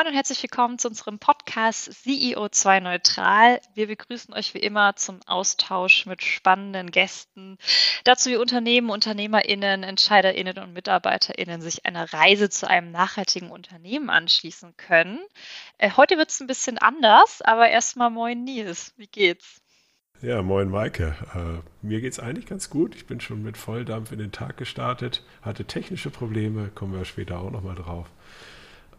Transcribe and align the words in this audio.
Moin 0.00 0.08
und 0.08 0.14
herzlich 0.14 0.42
willkommen 0.42 0.78
zu 0.78 0.88
unserem 0.88 1.18
Podcast 1.18 1.90
CEO2 1.90 2.80
Neutral. 2.80 3.60
Wir 3.74 3.86
begrüßen 3.86 4.32
euch 4.32 4.54
wie 4.54 4.60
immer 4.60 4.96
zum 4.96 5.20
Austausch 5.26 6.06
mit 6.06 6.22
spannenden 6.22 6.90
Gästen, 6.90 7.58
dazu 8.04 8.30
wie 8.30 8.36
Unternehmen, 8.36 8.88
UnternehmerInnen, 8.88 9.82
EntscheiderInnen 9.82 10.56
und 10.56 10.72
MitarbeiterInnen 10.72 11.60
sich 11.60 11.84
einer 11.84 12.10
Reise 12.14 12.48
zu 12.48 12.66
einem 12.66 12.90
nachhaltigen 12.90 13.50
Unternehmen 13.50 14.08
anschließen 14.08 14.74
können. 14.78 15.18
Äh, 15.76 15.90
heute 15.98 16.16
wird 16.16 16.30
es 16.30 16.40
ein 16.40 16.46
bisschen 16.46 16.78
anders, 16.78 17.42
aber 17.42 17.68
erstmal 17.68 18.08
moin 18.08 18.42
Nils, 18.42 18.94
wie 18.96 19.06
geht's? 19.06 19.60
Ja, 20.22 20.40
moin 20.40 20.70
Maike. 20.70 21.14
Äh, 21.34 21.86
mir 21.86 22.00
geht's 22.00 22.18
eigentlich 22.18 22.46
ganz 22.46 22.70
gut. 22.70 22.94
Ich 22.94 23.06
bin 23.06 23.20
schon 23.20 23.42
mit 23.42 23.58
Volldampf 23.58 24.12
in 24.12 24.18
den 24.18 24.32
Tag 24.32 24.56
gestartet, 24.56 25.22
hatte 25.42 25.66
technische 25.66 26.08
Probleme, 26.08 26.70
kommen 26.74 26.94
wir 26.94 27.04
später 27.04 27.38
auch 27.38 27.50
nochmal 27.50 27.74
drauf. 27.74 28.06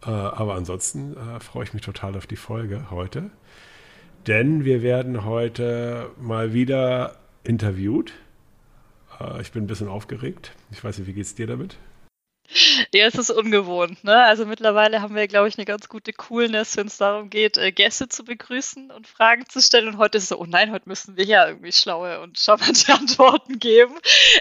Äh, 0.04 0.10
aber 0.10 0.54
ansonsten 0.54 1.16
äh, 1.16 1.40
freue 1.40 1.64
ich 1.64 1.74
mich 1.74 1.82
total 1.82 2.16
auf 2.16 2.26
die 2.26 2.36
Folge 2.36 2.90
heute. 2.90 3.30
Denn 4.26 4.64
wir 4.64 4.82
werden 4.82 5.24
heute 5.24 6.10
mal 6.18 6.52
wieder 6.52 7.16
interviewt. 7.44 8.12
Äh, 9.20 9.40
ich 9.40 9.52
bin 9.52 9.64
ein 9.64 9.68
bisschen 9.68 9.88
aufgeregt. 9.88 10.52
Ich 10.70 10.82
weiß 10.82 10.98
nicht, 10.98 11.06
wie 11.06 11.12
geht 11.12 11.26
es 11.26 11.34
dir 11.34 11.46
damit? 11.46 11.76
Ja, 12.92 13.06
es 13.06 13.14
ist 13.14 13.30
ungewohnt. 13.30 14.04
Ne? 14.04 14.22
Also 14.24 14.44
mittlerweile 14.44 15.00
haben 15.00 15.14
wir, 15.14 15.26
glaube 15.26 15.48
ich, 15.48 15.56
eine 15.56 15.64
ganz 15.64 15.88
gute 15.88 16.12
Coolness, 16.12 16.76
wenn 16.76 16.86
es 16.86 16.98
darum 16.98 17.30
geht, 17.30 17.56
äh, 17.56 17.72
Gäste 17.72 18.08
zu 18.08 18.24
begrüßen 18.24 18.90
und 18.90 19.06
Fragen 19.06 19.48
zu 19.48 19.60
stellen. 19.62 19.88
Und 19.88 19.98
heute 19.98 20.18
ist 20.18 20.24
es 20.24 20.28
so, 20.30 20.38
oh 20.38 20.46
nein, 20.46 20.70
heute 20.70 20.88
müssen 20.88 21.16
wir 21.16 21.24
ja 21.24 21.46
irgendwie 21.48 21.72
schlaue 21.72 22.20
und 22.20 22.38
charmante 22.38 22.92
Antworten 22.98 23.58
geben. 23.58 23.94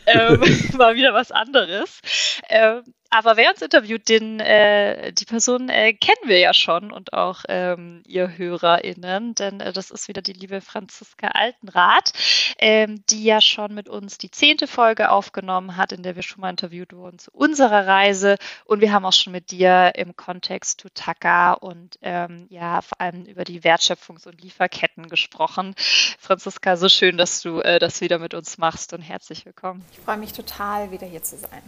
Ähm, 0.07 0.41
mal 0.77 0.95
wieder 0.95 1.13
was 1.13 1.31
anderes. 1.31 2.01
Ähm, 2.49 2.83
aber 3.11 3.35
wer 3.35 3.51
uns 3.51 3.61
interviewt, 3.61 4.07
den, 4.07 4.39
äh, 4.39 5.11
die 5.11 5.25
Person 5.25 5.67
äh, 5.67 5.91
kennen 5.93 6.27
wir 6.29 6.39
ja 6.39 6.53
schon 6.53 6.91
und 6.91 7.11
auch 7.11 7.43
ähm, 7.49 8.03
ihr 8.07 8.37
HörerInnen, 8.37 9.35
denn 9.35 9.59
äh, 9.59 9.73
das 9.73 9.91
ist 9.91 10.07
wieder 10.07 10.21
die 10.21 10.31
liebe 10.31 10.61
Franziska 10.61 11.27
Altenrath, 11.27 12.13
ähm, 12.57 13.03
die 13.09 13.25
ja 13.25 13.41
schon 13.41 13.73
mit 13.73 13.89
uns 13.89 14.17
die 14.17 14.31
zehnte 14.31 14.65
Folge 14.65 15.11
aufgenommen 15.11 15.75
hat, 15.75 15.91
in 15.91 16.03
der 16.03 16.15
wir 16.15 16.23
schon 16.23 16.39
mal 16.39 16.49
interviewt 16.49 16.93
wurden 16.93 17.19
zu 17.19 17.31
unserer 17.31 17.85
Reise. 17.85 18.37
Und 18.63 18.79
wir 18.79 18.93
haben 18.93 19.05
auch 19.05 19.13
schon 19.13 19.33
mit 19.33 19.51
dir 19.51 19.91
im 19.95 20.15
Kontext 20.15 20.79
Tutaka 20.79 21.51
und 21.51 21.99
ähm, 22.01 22.47
ja, 22.49 22.81
vor 22.81 23.01
allem 23.01 23.25
über 23.25 23.43
die 23.43 23.61
Wertschöpfungs- 23.61 24.25
und 24.25 24.41
Lieferketten 24.41 25.09
gesprochen. 25.09 25.75
Franziska, 26.17 26.77
so 26.77 26.87
schön, 26.87 27.17
dass 27.17 27.41
du 27.41 27.59
äh, 27.59 27.77
das 27.77 27.99
wieder 27.99 28.19
mit 28.19 28.33
uns 28.33 28.57
machst 28.57 28.93
und 28.93 29.01
herzlich 29.01 29.45
willkommen. 29.45 29.83
Ich 29.91 29.99
freue 29.99 30.17
mich 30.17 30.31
total, 30.31 30.91
wieder 30.91 31.07
hier 31.07 31.23
zu 31.23 31.37
sein. 31.37 31.61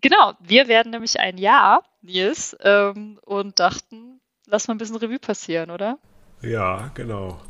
Genau, 0.00 0.34
wir 0.40 0.68
werden 0.68 0.90
nämlich 0.90 1.18
ein 1.18 1.38
Jahr, 1.38 1.82
Nils, 2.02 2.56
ähm, 2.60 3.18
und 3.24 3.58
dachten, 3.58 4.20
lass 4.46 4.68
mal 4.68 4.74
ein 4.74 4.78
bisschen 4.78 4.96
Revue 4.96 5.18
passieren, 5.18 5.70
oder? 5.70 5.98
Ja, 6.42 6.90
genau. 6.94 7.40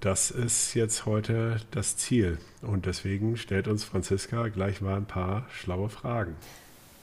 Das 0.00 0.30
ist 0.30 0.74
jetzt 0.74 1.06
heute 1.06 1.60
das 1.72 1.96
Ziel. 1.96 2.38
Und 2.62 2.86
deswegen 2.86 3.36
stellt 3.36 3.66
uns 3.66 3.82
Franziska 3.82 4.48
gleich 4.48 4.80
mal 4.80 4.96
ein 4.96 5.06
paar 5.06 5.46
schlaue 5.50 5.88
Fragen. 5.88 6.36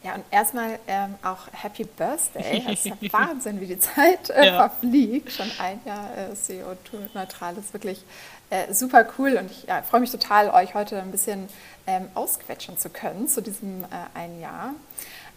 Ja, 0.05 0.13
und 0.13 0.23
erstmal 0.29 0.77
ähm, 0.87 1.15
auch 1.23 1.47
Happy 1.51 1.83
Birthday. 1.83 2.63
Es 2.71 2.85
ist 2.85 3.01
ja 3.01 3.11
Wahnsinn, 3.11 3.59
wie 3.59 3.65
die 3.65 3.79
Zeit 3.79 4.29
äh, 4.29 4.45
ja. 4.45 4.69
verfliegt. 4.69 5.31
Schon 5.31 5.49
ein 5.57 5.79
Jahr 5.83 6.09
äh, 6.15 6.31
CO2-neutral 6.33 7.57
ist 7.57 7.73
wirklich 7.73 8.03
äh, 8.49 8.73
super 8.73 9.07
cool. 9.17 9.37
Und 9.37 9.51
ich 9.51 9.63
ja, 9.63 9.81
freue 9.81 10.01
mich 10.01 10.11
total, 10.11 10.49
euch 10.49 10.73
heute 10.73 11.01
ein 11.01 11.11
bisschen 11.11 11.49
ähm, 11.87 12.07
ausquetschen 12.13 12.77
zu 12.77 12.89
können 12.89 13.27
zu 13.27 13.41
diesem 13.41 13.83
äh, 13.83 14.17
einen 14.17 14.39
Jahr. 14.41 14.73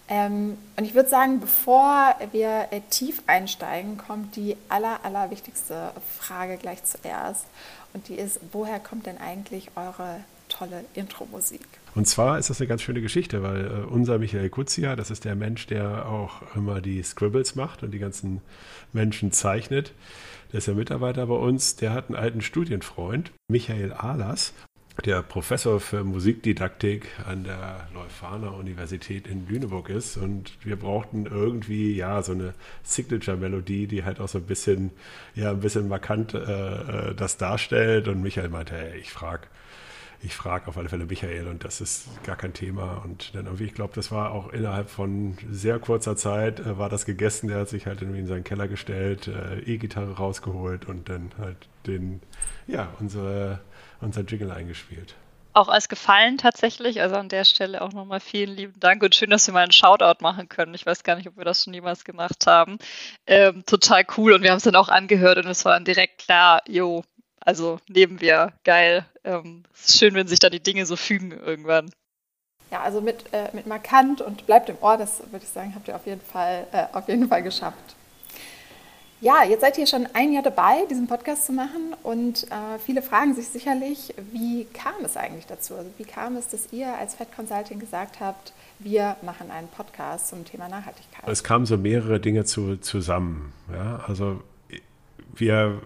Ähm, 0.09 0.57
und 0.77 0.85
ich 0.85 0.95
würde 0.95 1.09
sagen, 1.09 1.39
bevor 1.41 2.15
wir 2.33 2.69
äh, 2.71 2.81
tief 2.89 3.23
einsteigen, 3.27 3.99
kommt 3.99 4.37
die 4.37 4.57
aller, 4.69 5.05
aller 5.05 5.31
wichtigste 5.31 5.93
Frage 6.19 6.57
gleich 6.57 6.83
zuerst. 6.85 7.45
Und 7.93 8.09
die 8.09 8.15
ist, 8.15 8.41
woher 8.53 8.81
kommt 8.81 9.07
denn 9.07 9.19
eigentlich 9.19 9.71
eure 9.77 10.21
tolle 10.49 10.85
Intro-Musik? 10.95 11.67
Und 11.95 12.07
zwar 12.07 12.39
ist 12.39 12.51
das 12.51 12.61
eine 12.61 12.69
ganz 12.69 12.83
schöne 12.83 13.01
Geschichte, 13.01 13.43
weil 13.43 13.67
äh, 13.67 13.71
unser 13.87 14.19
Michael 14.19 14.51
Kuzia, 14.51 14.97
das 14.97 15.11
ist 15.11 15.25
der 15.25 15.35
Mensch, 15.35 15.67
der 15.67 16.07
auch 16.07 16.43
immer 16.55 16.81
die 16.81 17.03
Scribbles 17.03 17.55
macht 17.55 17.83
und 17.83 17.93
die 17.93 17.99
ganzen 17.99 18.41
Menschen 18.93 19.33
zeichnet. 19.33 19.93
Der 20.53 20.59
ist 20.59 20.67
ja 20.67 20.75
Mitarbeiter 20.75 21.27
bei 21.27 21.35
uns. 21.35 21.77
Der 21.77 21.93
hat 21.93 22.09
einen 22.09 22.17
alten 22.17 22.41
Studienfreund, 22.41 23.33
Michael 23.49 23.93
Ahlers, 23.93 24.55
der 25.05 25.23
Professor 25.23 25.79
für 25.79 26.03
Musikdidaktik 26.03 27.07
an 27.27 27.45
der 27.45 27.87
Leuphana 27.95 28.49
Universität 28.49 29.27
in 29.27 29.47
Lüneburg 29.47 29.91
ist. 29.91 30.17
Und 30.17 30.53
wir 30.65 30.77
brauchten 30.77 31.27
irgendwie 31.27 31.95
ja 31.95 32.23
so 32.23 32.33
eine 32.33 32.55
Signature-Melodie, 32.83 33.87
die 33.87 34.05
halt 34.05 34.21
auch 34.21 34.29
so 34.29 34.39
ein 34.39 34.45
bisschen, 34.45 34.91
ja, 35.35 35.51
ein 35.51 35.61
bisschen 35.61 35.89
markant 35.89 36.35
äh, 36.35 36.39
äh 37.11 37.15
das 37.15 37.37
darstellt. 37.37 38.09
Und 38.09 38.23
Michael 38.23 38.49
meinte, 38.49 38.75
hey, 38.75 38.99
ich 38.99 39.13
frage 39.13 39.47
ich 40.21 40.35
frage 40.35 40.67
auf 40.67 40.77
alle 40.77 40.89
Fälle 40.89 41.07
Michael 41.07 41.47
und 41.47 41.65
das 41.65 41.81
ist 41.81 42.09
gar 42.25 42.37
kein 42.37 42.53
Thema. 42.53 43.03
Und 43.05 43.35
dann 43.35 43.47
irgendwie, 43.47 43.65
ich 43.65 43.75
glaube, 43.75 43.95
das 43.95 44.11
war 44.11 44.33
auch 44.33 44.53
innerhalb 44.53 44.91
von 44.91 45.37
sehr 45.51 45.79
kurzer 45.79 46.17
Zeit, 46.17 46.61
äh, 46.61 46.79
war 46.79 46.89
das 46.89 47.05
gegessen. 47.05 47.49
Der 47.49 47.61
hat 47.61 47.69
sich 47.69 47.87
halt 47.87 48.03
irgendwie 48.03 48.21
in 48.21 48.27
seinen 48.27 48.45
Keller 48.45 48.67
gestellt, 48.67 49.29
äh, 49.29 49.61
E-Gitarre 49.61 50.17
rausgeholt 50.17 50.87
und 50.87 51.09
dann 51.09 51.31
halt 51.39 51.69
den, 51.87 52.21
ja, 52.67 52.89
unsere, 52.99 53.61
unser 54.01 54.23
Jingle 54.23 54.51
eingespielt. 54.51 55.15
Auch 55.53 55.69
als 55.69 55.89
Gefallen 55.89 56.37
tatsächlich. 56.37 57.01
Also 57.01 57.17
an 57.17 57.29
der 57.29 57.45
Stelle 57.45 57.81
auch 57.81 57.93
nochmal 57.93 58.21
vielen 58.21 58.57
lieben 58.57 58.79
Dank 58.81 59.03
und 59.03 59.15
schön, 59.15 59.31
dass 59.31 59.47
wir 59.47 59.55
mal 59.55 59.63
einen 59.63 59.73
Shoutout 59.73 60.21
machen 60.21 60.49
können. 60.49 60.75
Ich 60.75 60.85
weiß 60.85 61.05
gar 61.05 61.17
nicht, 61.17 61.29
ob 61.29 61.37
wir 61.37 61.45
das 61.45 61.65
schon 61.65 61.75
jemals 61.75 62.05
gemacht 62.05 62.47
haben. 62.47 62.79
Ähm, 63.27 63.65
total 63.67 64.05
cool 64.17 64.33
und 64.33 64.43
wir 64.43 64.51
haben 64.51 64.59
es 64.59 64.65
dann 64.65 64.77
auch 64.77 64.89
angehört 64.89 65.39
und 65.39 65.47
es 65.47 65.65
war 65.65 65.73
dann 65.73 65.85
direkt 65.85 66.19
klar, 66.19 66.61
jo, 66.69 67.03
also 67.49 67.79
nehmen 67.89 68.21
wir, 68.21 68.53
geil. 68.63 69.07
Ähm, 69.25 69.63
es 69.73 69.89
ist 69.89 69.99
schön, 69.99 70.13
wenn 70.13 70.29
sich 70.29 70.39
da 70.39 70.51
die 70.51 70.63
Dinge 70.63 70.85
so 70.85 70.97
fügen 70.97 71.31
irgendwann. 71.31 71.91
Ja, 72.71 72.83
also 72.83 73.01
mit, 73.01 73.25
äh, 73.33 73.49
mit 73.55 73.67
markant 73.67 74.21
und 74.21 74.45
bleibt 74.45 74.69
im 74.69 74.77
Ohr, 74.83 74.99
das 74.99 75.21
würde 75.31 75.47
ich 75.47 75.49
sagen, 75.49 75.75
habt 75.75 75.89
ihr 75.89 75.97
auf 75.97 76.05
jeden 76.05 76.21
Fall, 76.21 76.67
äh, 76.73 76.85
auf 76.93 77.09
jeden 77.09 77.27
Fall 77.27 77.43
geschafft. 77.43 77.97
Ja, 79.23 79.45
jetzt 79.45 79.63
seid 79.63 79.79
ihr 79.79 79.87
schon 79.87 80.07
ein 80.13 80.35
Jahr 80.35 80.43
dabei, 80.43 80.85
diesen 80.91 81.07
Podcast 81.07 81.47
zu 81.47 81.53
machen 81.53 81.97
und 82.03 82.45
äh, 82.45 82.79
viele 82.85 83.01
fragen 83.01 83.35
sich 83.35 83.49
sicherlich, 83.49 84.13
wie 84.31 84.67
kam 84.67 85.03
es 85.03 85.17
eigentlich 85.17 85.47
dazu? 85.47 85.75
Also 85.75 85.91
wie 85.97 86.05
kam 86.05 86.37
es, 86.37 86.49
dass 86.49 86.71
ihr 86.71 86.99
als 86.99 87.15
Fed 87.15 87.35
Consulting 87.35 87.79
gesagt 87.79 88.21
habt, 88.21 88.53
wir 88.79 89.17
machen 89.23 89.51
einen 89.51 89.69
Podcast 89.69 90.29
zum 90.29 90.45
Thema 90.45 90.69
Nachhaltigkeit? 90.69 91.27
Es 91.27 91.43
kamen 91.43 91.65
so 91.65 91.79
mehrere 91.79 92.21
Dinge 92.21 92.45
zu, 92.45 92.77
zusammen. 92.77 93.55
Ja? 93.73 94.05
Also 94.07 94.43
wir 95.35 95.81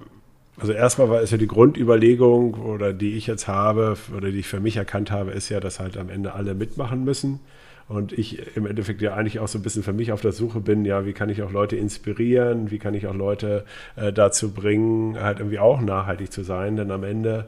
also 0.59 0.73
erstmal 0.73 1.09
war 1.09 1.23
es 1.23 1.31
ja 1.31 1.39
die 1.39 1.47
Grundüberlegung 1.47 2.55
oder 2.55 2.93
die 2.93 3.17
ich 3.17 3.27
jetzt 3.27 3.49
habe 3.49 3.97
oder 4.17 4.31
die 4.31 4.41
ich 4.41 4.49
für 4.49 4.61
mich 4.61 4.77
erkannt 4.77 5.11
habe, 5.11 5.31
ist 5.31 5.49
ja, 5.49 5.61
dass 5.61 5.81
halt 5.81 5.97
am 5.97 6.11
Ende 6.11 6.35
alle 6.35 6.55
mitmachen 6.55 7.05
müssen. 7.05 7.41
Und 7.89 8.13
ich 8.13 8.57
im 8.57 8.67
Endeffekt 8.67 9.03
ja 9.03 9.15
eigentlich 9.15 9.39
auch 9.39 9.49
so 9.49 9.59
ein 9.59 9.63
bisschen 9.63 9.83
für 9.83 9.93
mich 9.93 10.13
auf 10.13 10.21
der 10.21 10.33
Suche 10.33 10.61
bin, 10.61 10.85
ja, 10.85 11.05
wie 11.05 11.13
kann 11.13 11.29
ich 11.29 11.43
auch 11.43 11.51
Leute 11.51 11.77
inspirieren, 11.77 12.71
wie 12.71 12.79
kann 12.79 12.95
ich 12.95 13.07
auch 13.07 13.15
Leute 13.15 13.65
äh, 13.97 14.13
dazu 14.13 14.53
bringen, 14.53 15.21
halt 15.21 15.41
irgendwie 15.41 15.59
auch 15.59 15.81
nachhaltig 15.81 16.33
zu 16.33 16.43
sein, 16.43 16.77
denn 16.77 16.91
am 16.91 17.05
Ende 17.05 17.47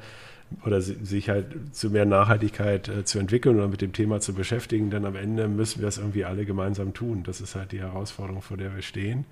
oder 0.65 0.81
sich 0.81 1.31
halt 1.31 1.47
zu 1.73 1.91
mehr 1.91 2.05
Nachhaltigkeit 2.05 2.89
äh, 2.89 3.05
zu 3.05 3.19
entwickeln 3.19 3.57
oder 3.57 3.69
mit 3.69 3.81
dem 3.81 3.93
Thema 3.93 4.21
zu 4.21 4.35
beschäftigen, 4.35 4.91
denn 4.91 5.05
am 5.05 5.17
Ende 5.17 5.49
müssen 5.49 5.81
wir 5.81 5.89
es 5.89 5.99
irgendwie 5.99 6.25
alle 6.25 6.45
gemeinsam 6.45 6.95
tun. 6.95 7.23
Das 7.25 7.41
ist 7.41 7.55
halt 7.55 7.73
die 7.73 7.81
Herausforderung, 7.81 8.43
vor 8.43 8.57
der 8.57 8.75
wir 8.75 8.83
stehen. 8.83 9.25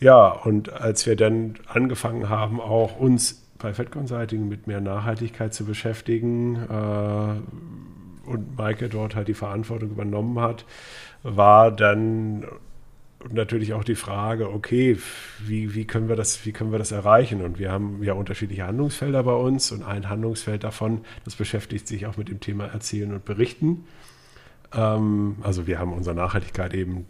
Ja, 0.00 0.28
und 0.28 0.72
als 0.72 1.06
wir 1.06 1.16
dann 1.16 1.54
angefangen 1.66 2.28
haben, 2.28 2.60
auch 2.60 2.98
uns 2.98 3.44
bei 3.58 3.72
Fed 3.72 3.90
Consulting 3.90 4.48
mit 4.48 4.66
mehr 4.66 4.80
Nachhaltigkeit 4.80 5.54
zu 5.54 5.64
beschäftigen 5.64 6.56
äh, 6.56 8.28
und 8.28 8.58
Maike 8.58 8.88
dort 8.88 9.14
halt 9.14 9.28
die 9.28 9.34
Verantwortung 9.34 9.90
übernommen 9.90 10.40
hat, 10.40 10.64
war 11.22 11.70
dann 11.70 12.44
natürlich 13.32 13.72
auch 13.72 13.84
die 13.84 13.94
Frage, 13.94 14.52
okay, 14.52 14.98
wie, 15.42 15.74
wie, 15.74 15.86
können 15.86 16.08
wir 16.08 16.16
das, 16.16 16.44
wie 16.44 16.52
können 16.52 16.72
wir 16.72 16.78
das 16.78 16.92
erreichen? 16.92 17.42
Und 17.42 17.58
wir 17.58 17.72
haben 17.72 18.02
ja 18.02 18.12
unterschiedliche 18.12 18.66
Handlungsfelder 18.66 19.22
bei 19.22 19.32
uns 19.32 19.72
und 19.72 19.82
ein 19.82 20.08
Handlungsfeld 20.08 20.64
davon, 20.64 21.00
das 21.24 21.36
beschäftigt 21.36 21.88
sich 21.88 22.06
auch 22.06 22.16
mit 22.16 22.28
dem 22.28 22.40
Thema 22.40 22.66
Erzählen 22.66 23.12
und 23.12 23.24
Berichten. 23.24 23.84
Ähm, 24.74 25.36
also 25.42 25.66
wir 25.66 25.78
haben 25.78 25.92
unsere 25.92 26.14
Nachhaltigkeit 26.14 26.74
eben 26.74 27.06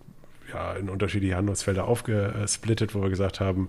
ja, 0.55 0.73
in 0.75 0.89
unterschiedliche 0.89 1.37
Handlungsfelder 1.37 1.87
aufgesplittet, 1.87 2.95
wo 2.95 3.03
wir 3.03 3.11
gesagt 3.11 3.41
haben, 3.41 3.69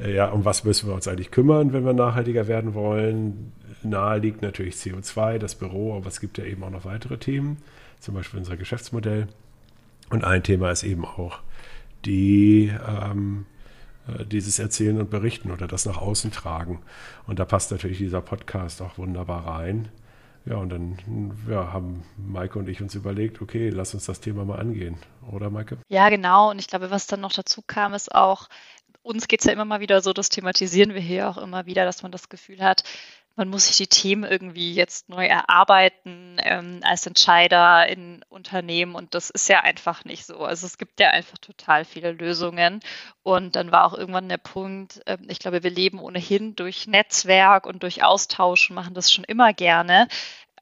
äh, 0.00 0.14
ja, 0.14 0.28
um 0.28 0.44
was 0.44 0.64
müssen 0.64 0.88
wir 0.88 0.94
uns 0.94 1.08
eigentlich 1.08 1.30
kümmern, 1.30 1.72
wenn 1.72 1.84
wir 1.84 1.92
nachhaltiger 1.92 2.48
werden 2.48 2.74
wollen? 2.74 3.52
Nahe 3.82 4.18
liegt 4.18 4.42
natürlich 4.42 4.74
CO2, 4.74 5.38
das 5.38 5.54
Büro, 5.54 5.96
aber 5.96 6.08
es 6.08 6.20
gibt 6.20 6.38
ja 6.38 6.44
eben 6.44 6.64
auch 6.64 6.70
noch 6.70 6.84
weitere 6.84 7.18
Themen, 7.18 7.58
zum 8.00 8.14
Beispiel 8.14 8.40
unser 8.40 8.56
Geschäftsmodell. 8.56 9.28
Und 10.10 10.24
ein 10.24 10.42
Thema 10.42 10.70
ist 10.70 10.82
eben 10.82 11.04
auch 11.04 11.40
die, 12.04 12.72
ähm, 12.86 13.46
äh, 14.08 14.24
dieses 14.24 14.58
Erzählen 14.58 14.98
und 14.98 15.10
Berichten 15.10 15.50
oder 15.50 15.66
das 15.66 15.86
nach 15.86 15.98
außen 15.98 16.32
tragen. 16.32 16.80
Und 17.26 17.38
da 17.38 17.44
passt 17.44 17.70
natürlich 17.70 17.98
dieser 17.98 18.20
Podcast 18.20 18.82
auch 18.82 18.98
wunderbar 18.98 19.46
rein. 19.46 19.88
Ja, 20.46 20.56
und 20.56 20.68
dann 20.70 20.96
ja, 21.48 21.72
haben 21.72 22.04
Maike 22.16 22.58
und 22.58 22.68
ich 22.68 22.80
uns 22.80 22.94
überlegt, 22.94 23.42
okay, 23.42 23.68
lass 23.68 23.94
uns 23.94 24.06
das 24.06 24.20
Thema 24.20 24.44
mal 24.44 24.60
angehen, 24.60 24.96
oder 25.30 25.50
Maike? 25.50 25.78
Ja, 25.88 26.08
genau. 26.08 26.50
Und 26.50 26.60
ich 26.60 26.68
glaube, 26.68 26.90
was 26.90 27.08
dann 27.08 27.20
noch 27.20 27.32
dazu 27.32 27.62
kam, 27.66 27.94
ist 27.94 28.14
auch, 28.14 28.48
uns 29.02 29.26
geht 29.26 29.40
es 29.40 29.46
ja 29.46 29.52
immer 29.52 29.64
mal 29.64 29.80
wieder 29.80 30.00
so, 30.02 30.12
das 30.12 30.28
thematisieren 30.28 30.94
wir 30.94 31.00
hier 31.00 31.28
auch 31.28 31.36
immer 31.36 31.66
wieder, 31.66 31.84
dass 31.84 32.02
man 32.02 32.12
das 32.12 32.28
Gefühl 32.28 32.60
hat, 32.60 32.84
man 33.36 33.48
muss 33.48 33.66
sich 33.66 33.76
die 33.76 33.86
Themen 33.86 34.24
irgendwie 34.24 34.72
jetzt 34.74 35.08
neu 35.10 35.26
erarbeiten 35.26 36.38
ähm, 36.42 36.80
als 36.82 37.06
Entscheider 37.06 37.86
in 37.86 38.24
Unternehmen 38.30 38.94
und 38.94 39.14
das 39.14 39.28
ist 39.30 39.48
ja 39.48 39.60
einfach 39.60 40.04
nicht 40.04 40.24
so. 40.26 40.38
Also 40.38 40.66
es 40.66 40.78
gibt 40.78 41.00
ja 41.00 41.10
einfach 41.10 41.38
total 41.38 41.84
viele 41.84 42.12
Lösungen 42.12 42.80
und 43.22 43.54
dann 43.54 43.72
war 43.72 43.84
auch 43.84 43.94
irgendwann 43.94 44.28
der 44.30 44.38
Punkt, 44.38 45.02
äh, 45.06 45.18
ich 45.28 45.38
glaube, 45.38 45.62
wir 45.62 45.70
leben 45.70 46.00
ohnehin 46.00 46.56
durch 46.56 46.86
Netzwerk 46.86 47.66
und 47.66 47.82
durch 47.82 48.02
Austausch 48.02 48.70
und 48.70 48.76
machen 48.76 48.94
das 48.94 49.12
schon 49.12 49.24
immer 49.24 49.52
gerne. 49.52 50.08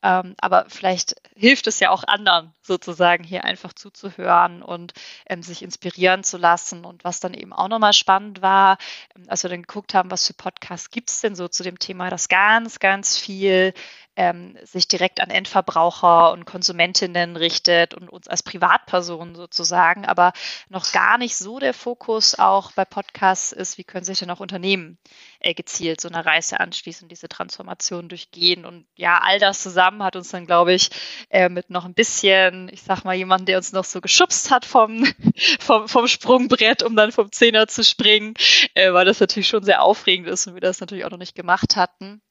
Ähm, 0.04 0.34
aber 0.38 0.66
vielleicht 0.68 1.16
hilft 1.34 1.66
es 1.66 1.80
ja 1.80 1.88
auch 1.88 2.04
anderen, 2.04 2.52
sozusagen 2.60 3.24
hier 3.24 3.44
einfach 3.44 3.72
zuzuhören 3.72 4.62
und 4.62 4.92
ähm, 5.26 5.42
sich 5.42 5.62
inspirieren 5.62 6.22
zu 6.24 6.36
lassen. 6.36 6.84
Und 6.84 7.04
was 7.04 7.20
dann 7.20 7.32
eben 7.32 7.54
auch 7.54 7.68
nochmal 7.68 7.94
spannend 7.94 8.42
war, 8.42 8.76
ähm, 9.16 9.24
als 9.28 9.42
wir 9.44 9.50
dann 9.50 9.62
geguckt 9.62 9.94
haben, 9.94 10.10
was 10.10 10.26
für 10.26 10.34
Podcasts 10.34 10.90
gibt 10.90 11.08
es 11.08 11.22
denn 11.22 11.34
so 11.34 11.48
zu 11.48 11.62
dem 11.62 11.78
Thema, 11.78 12.10
dass 12.10 12.28
ganz, 12.28 12.80
ganz 12.80 13.16
viel 13.16 13.72
ähm, 14.16 14.56
sich 14.62 14.88
direkt 14.88 15.20
an 15.20 15.30
Endverbraucher 15.30 16.32
und 16.32 16.44
Konsumentinnen 16.44 17.36
richtet 17.36 17.94
und 17.94 18.08
uns 18.08 18.28
als 18.28 18.42
Privatpersonen 18.42 19.34
sozusagen, 19.34 20.04
aber 20.04 20.32
noch 20.68 20.92
gar 20.92 21.18
nicht 21.18 21.36
so 21.36 21.58
der 21.58 21.74
Fokus 21.74 22.38
auch 22.38 22.72
bei 22.72 22.84
Podcasts 22.84 23.52
ist, 23.52 23.78
wie 23.78 23.84
können 23.84 24.04
sich 24.04 24.18
denn 24.18 24.30
auch 24.30 24.40
Unternehmen 24.40 24.98
äh, 25.40 25.54
gezielt 25.54 26.00
so 26.00 26.08
einer 26.08 26.24
Reise 26.24 26.60
anschließen, 26.60 27.08
diese 27.08 27.28
Transformation 27.28 28.08
durchgehen. 28.08 28.64
Und 28.64 28.86
ja, 28.96 29.20
all 29.22 29.38
das 29.38 29.62
zusammen 29.62 30.02
hat 30.02 30.16
uns 30.16 30.30
dann, 30.30 30.46
glaube 30.46 30.72
ich, 30.74 30.90
äh, 31.30 31.48
mit 31.48 31.70
noch 31.70 31.84
ein 31.84 31.94
bisschen, 31.94 32.68
ich 32.72 32.82
sag 32.82 33.04
mal, 33.04 33.14
jemand, 33.14 33.48
der 33.48 33.56
uns 33.56 33.72
noch 33.72 33.84
so 33.84 34.00
geschubst 34.00 34.50
hat 34.50 34.64
vom, 34.64 35.06
vom, 35.60 35.88
vom 35.88 36.08
Sprungbrett, 36.08 36.82
um 36.82 36.96
dann 36.96 37.12
vom 37.12 37.30
Zehner 37.32 37.66
zu 37.66 37.84
springen, 37.84 38.34
äh, 38.74 38.92
weil 38.92 39.04
das 39.04 39.20
natürlich 39.20 39.48
schon 39.48 39.64
sehr 39.64 39.82
aufregend 39.82 40.28
ist 40.28 40.46
und 40.46 40.54
wir 40.54 40.60
das 40.60 40.80
natürlich 40.80 41.04
auch 41.04 41.10
noch 41.10 41.18
nicht 41.18 41.34
gemacht 41.34 41.76
hatten. 41.76 42.22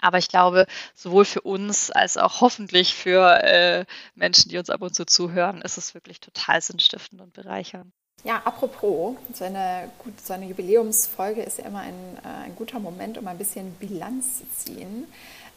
Aber 0.00 0.18
ich 0.18 0.28
glaube, 0.28 0.66
sowohl 0.94 1.24
für 1.24 1.42
uns 1.42 1.90
als 1.90 2.16
auch 2.16 2.40
hoffentlich 2.40 2.94
für 2.94 3.42
äh, 3.42 3.84
Menschen, 4.14 4.50
die 4.50 4.58
uns 4.58 4.70
ab 4.70 4.82
und 4.82 4.94
zu 4.94 5.06
zuhören, 5.06 5.62
ist 5.62 5.78
es 5.78 5.94
wirklich 5.94 6.20
total 6.20 6.60
sinnstiftend 6.60 7.20
und 7.20 7.32
bereichernd. 7.32 7.92
Ja, 8.22 8.42
apropos, 8.44 9.16
so 9.32 9.44
eine, 9.44 9.90
gut, 9.98 10.20
so 10.20 10.34
eine 10.34 10.46
Jubiläumsfolge 10.46 11.42
ist 11.42 11.58
ja 11.58 11.64
immer 11.64 11.80
ein, 11.80 12.18
äh, 12.22 12.46
ein 12.46 12.54
guter 12.54 12.78
Moment, 12.78 13.16
um 13.16 13.26
ein 13.26 13.38
bisschen 13.38 13.72
Bilanz 13.74 14.38
zu 14.38 14.44
ziehen. 14.50 15.06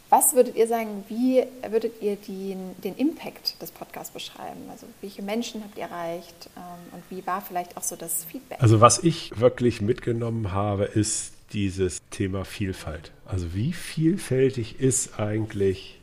Was 0.10 0.36
würdet 0.36 0.56
ihr 0.56 0.68
sagen, 0.68 1.04
wie 1.08 1.44
würdet 1.68 2.02
ihr 2.02 2.16
den, 2.16 2.80
den 2.84 2.96
Impact 2.96 3.60
des 3.62 3.72
Podcasts 3.72 4.14
beschreiben? 4.14 4.62
Also 4.70 4.86
welche 5.02 5.24
Menschen 5.24 5.64
habt 5.64 5.76
ihr 5.76 5.86
erreicht 5.86 6.50
ähm, 6.56 6.94
und 6.94 7.04
wie 7.10 7.26
war 7.26 7.42
vielleicht 7.42 7.76
auch 7.78 7.84
so 7.84 7.96
das 7.96 8.24
Feedback? 8.24 8.62
Also 8.62 8.80
was 8.80 9.00
ich 9.00 9.40
wirklich 9.40 9.82
mitgenommen 9.82 10.52
habe, 10.52 10.86
ist 10.86 11.33
dieses 11.54 12.02
Thema 12.10 12.46
Vielfalt. 12.46 13.12
Also 13.26 13.54
wie 13.54 13.74
vielfältig 13.74 14.80
ist 14.80 15.20
eigentlich 15.20 16.00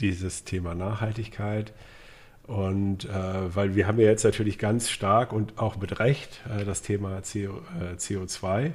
dieses 0.00 0.44
Thema 0.44 0.74
Nachhaltigkeit? 0.74 1.72
Und 2.46 3.06
äh, 3.06 3.54
weil 3.54 3.74
wir 3.74 3.86
haben 3.86 3.98
ja 3.98 4.06
jetzt 4.06 4.24
natürlich 4.24 4.58
ganz 4.58 4.90
stark 4.90 5.32
und 5.32 5.58
auch 5.58 5.76
mit 5.76 5.98
Recht 5.98 6.40
äh, 6.48 6.64
das 6.64 6.82
Thema 6.82 7.20
CO, 7.20 7.60
äh, 7.80 7.96
CO2 7.96 8.72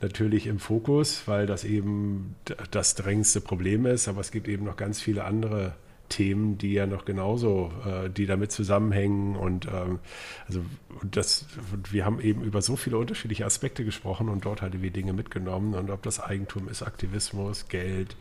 natürlich 0.00 0.46
im 0.46 0.58
Fokus, 0.58 1.22
weil 1.26 1.46
das 1.46 1.64
eben 1.64 2.36
das 2.70 2.94
drängendste 2.94 3.40
Problem 3.40 3.86
ist. 3.86 4.08
Aber 4.08 4.20
es 4.20 4.30
gibt 4.30 4.48
eben 4.48 4.64
noch 4.64 4.76
ganz 4.76 5.00
viele 5.00 5.24
andere 5.24 5.74
Themen, 6.12 6.58
die 6.58 6.74
ja 6.74 6.86
noch 6.86 7.04
genauso, 7.04 7.72
äh, 7.86 8.10
die 8.10 8.26
damit 8.26 8.52
zusammenhängen. 8.52 9.34
Und 9.34 9.66
ähm, 9.66 9.98
also 10.46 10.60
das, 11.02 11.46
wir 11.90 12.04
haben 12.04 12.20
eben 12.20 12.42
über 12.42 12.60
so 12.60 12.76
viele 12.76 12.98
unterschiedliche 12.98 13.46
Aspekte 13.46 13.84
gesprochen 13.84 14.28
und 14.28 14.44
dort 14.44 14.60
hatten 14.60 14.82
wir 14.82 14.90
Dinge 14.90 15.14
mitgenommen. 15.14 15.74
Und 15.74 15.90
ob 15.90 16.02
das 16.02 16.20
Eigentum 16.20 16.68
ist, 16.68 16.82
Aktivismus, 16.82 17.68
Geld, 17.68 18.16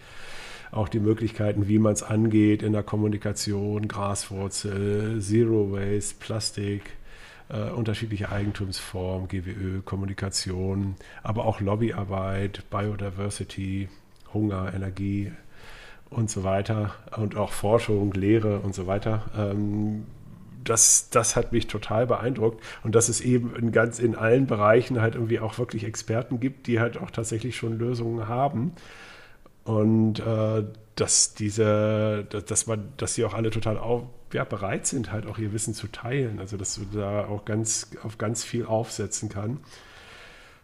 auch 0.72 0.88
die 0.88 1.02
Möglichkeiten, 1.02 1.68
wie 1.68 1.80
man 1.80 1.94
es 1.94 2.02
angeht 2.02 2.64
in 2.64 2.72
der 2.72 2.84
Kommunikation, 2.84 3.90
Graswurzel, 3.90 5.20
Zero 5.22 5.72
Waste, 5.72 6.16
Plastik. 6.20 6.84
Uh, 7.54 7.76
unterschiedliche 7.76 8.32
Eigentumsformen, 8.32 9.28
GWÖ, 9.28 9.82
Kommunikation, 9.82 10.96
aber 11.22 11.44
auch 11.44 11.60
Lobbyarbeit, 11.60 12.64
Biodiversity, 12.70 13.90
Hunger, 14.34 14.74
Energie, 14.74 15.34
und 16.12 16.30
so 16.30 16.44
weiter 16.44 16.94
und 17.18 17.36
auch 17.36 17.52
Forschung, 17.52 18.12
Lehre 18.14 18.60
und 18.60 18.76
so 18.76 18.86
weiter. 18.86 19.24
Ähm, 19.36 20.06
das, 20.64 21.10
das 21.10 21.36
hat 21.36 21.54
mich 21.54 21.66
total 21.66 22.06
beeindruckt 22.06 22.64
und 22.84 22.94
dass 22.94 23.10
es 23.10 23.20
eben 23.22 23.56
in 23.56 23.72
ganz 23.72 23.98
in 23.98 24.16
allen 24.16 24.46
Bereichen 24.46 25.02
halt 25.02 25.16
irgendwie 25.16 25.40
auch 25.40 25.58
wirklich 25.58 25.86
Experten 25.86 26.40
gibt, 26.40 26.68
die 26.68 26.80
halt 26.80 26.98
auch 26.98 27.10
tatsächlich 27.10 27.56
schon 27.56 27.80
Lösungen 27.80 28.28
haben 28.28 28.74
und 29.64 30.20
äh, 30.20 30.64
dass 30.96 31.34
diese, 31.34 32.26
dass 32.26 32.68
man, 32.68 32.94
dass 32.98 33.16
sie 33.16 33.26
auch 33.26 33.34
alle 33.34 33.50
total 33.50 33.78
auf, 33.78 34.04
ja, 34.34 34.44
bereit 34.44 34.86
sind, 34.86 35.12
halt 35.12 35.26
auch 35.26 35.38
ihr 35.40 35.54
Wissen 35.54 35.74
zu 35.74 35.88
teilen. 35.88 36.40
Also 36.40 36.58
dass 36.58 36.76
du 36.76 36.82
da 36.94 37.26
auch 37.26 37.46
ganz 37.46 37.92
auf 38.04 38.18
ganz 38.18 38.44
viel 38.44 38.66
aufsetzen 38.66 39.30
kann. 39.30 39.60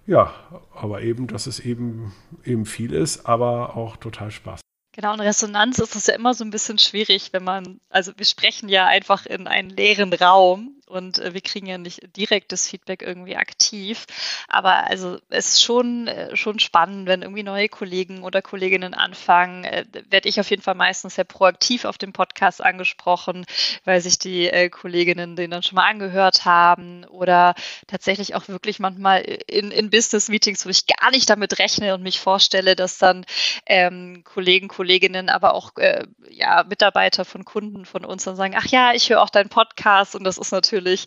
Ja, 0.06 0.34
aber 0.74 1.02
eben, 1.02 1.28
dass 1.28 1.48
es 1.48 1.60
eben 1.60 2.14
eben 2.44 2.66
viel 2.66 2.94
ist, 2.94 3.26
aber 3.26 3.76
auch 3.76 3.98
total 3.98 4.32
Spaß. 4.32 4.62
Genau, 4.98 5.14
in 5.14 5.20
Resonanz 5.20 5.78
ist 5.78 5.96
es 5.96 6.08
ja 6.08 6.16
immer 6.16 6.34
so 6.34 6.44
ein 6.44 6.50
bisschen 6.50 6.80
schwierig, 6.80 7.32
wenn 7.32 7.44
man, 7.44 7.80
also 7.88 8.14
wir 8.18 8.26
sprechen 8.26 8.68
ja 8.68 8.88
einfach 8.88 9.28
in 9.28 9.46
einen 9.46 9.70
leeren 9.70 10.12
Raum 10.12 10.77
und 10.88 11.20
äh, 11.20 11.34
wir 11.34 11.42
kriegen 11.42 11.68
ja 11.68 11.78
nicht 11.78 12.16
direktes 12.16 12.68
Feedback 12.68 13.02
irgendwie 13.02 13.36
aktiv. 13.36 14.06
Aber 14.48 14.88
also 14.88 15.18
es 15.30 15.50
ist 15.50 15.64
schon, 15.64 16.08
äh, 16.08 16.36
schon 16.36 16.60
spannend, 16.60 17.08
wenn 17.08 17.22
irgendwie 17.22 17.44
neue 17.44 17.70
Kollegen 17.70 18.24
oder 18.24 18.42
Kolleginnen 18.42 18.94
anfangen, 18.94 19.64
äh, 19.64 19.86
werde 20.10 20.30
ich 20.30 20.40
auf 20.40 20.50
jeden 20.50 20.62
Fall 20.62 20.76
meistens 20.76 21.16
sehr 21.16 21.26
proaktiv 21.26 21.86
auf 21.86 21.98
dem 21.98 22.14
Podcast 22.14 22.64
angesprochen, 22.64 23.46
weil 23.84 24.02
sich 24.02 24.18
die 24.20 24.50
Kolleginnen 24.72 25.36
den 25.36 25.52
dann 25.52 25.64
schon 25.64 25.76
mal 25.76 25.90
angehört 25.90 26.46
haben 26.46 27.04
oder 27.06 27.56
tatsächlich 27.88 28.36
auch 28.36 28.48
wirklich 28.48 28.80
manchmal 28.80 29.22
in, 29.22 29.72
in 29.72 29.90
Business-Meetings, 29.90 30.66
wo 30.66 30.70
ich 30.70 30.88
gar 30.88 31.12
nicht 31.12 31.30
damit 31.30 31.60
rechne 31.60 31.94
und 31.94 32.04
mich 32.04 32.20
vorstelle, 32.20 32.76
dass 32.76 32.98
dann 32.98 33.26
ähm, 33.66 34.24
Kollegen, 34.24 34.68
Kolleginnen, 34.68 35.30
aber 35.30 35.54
auch 35.54 35.76
äh, 35.78 36.06
ja, 36.30 36.64
Mitarbeiter 36.68 37.26
von 37.26 37.46
Kunden 37.46 37.86
von 37.86 38.06
uns 38.06 38.24
dann 38.24 38.36
sagen, 38.36 38.56
ach 38.58 38.68
ja, 38.68 38.94
ich 38.94 39.10
höre 39.10 39.22
auch 39.22 39.30
deinen 39.30 39.50
Podcast 39.50 40.16
und 40.16 40.24
das 40.24 40.38
ist 40.38 40.52
natürlich 40.52 40.77
natürlich 40.78 41.06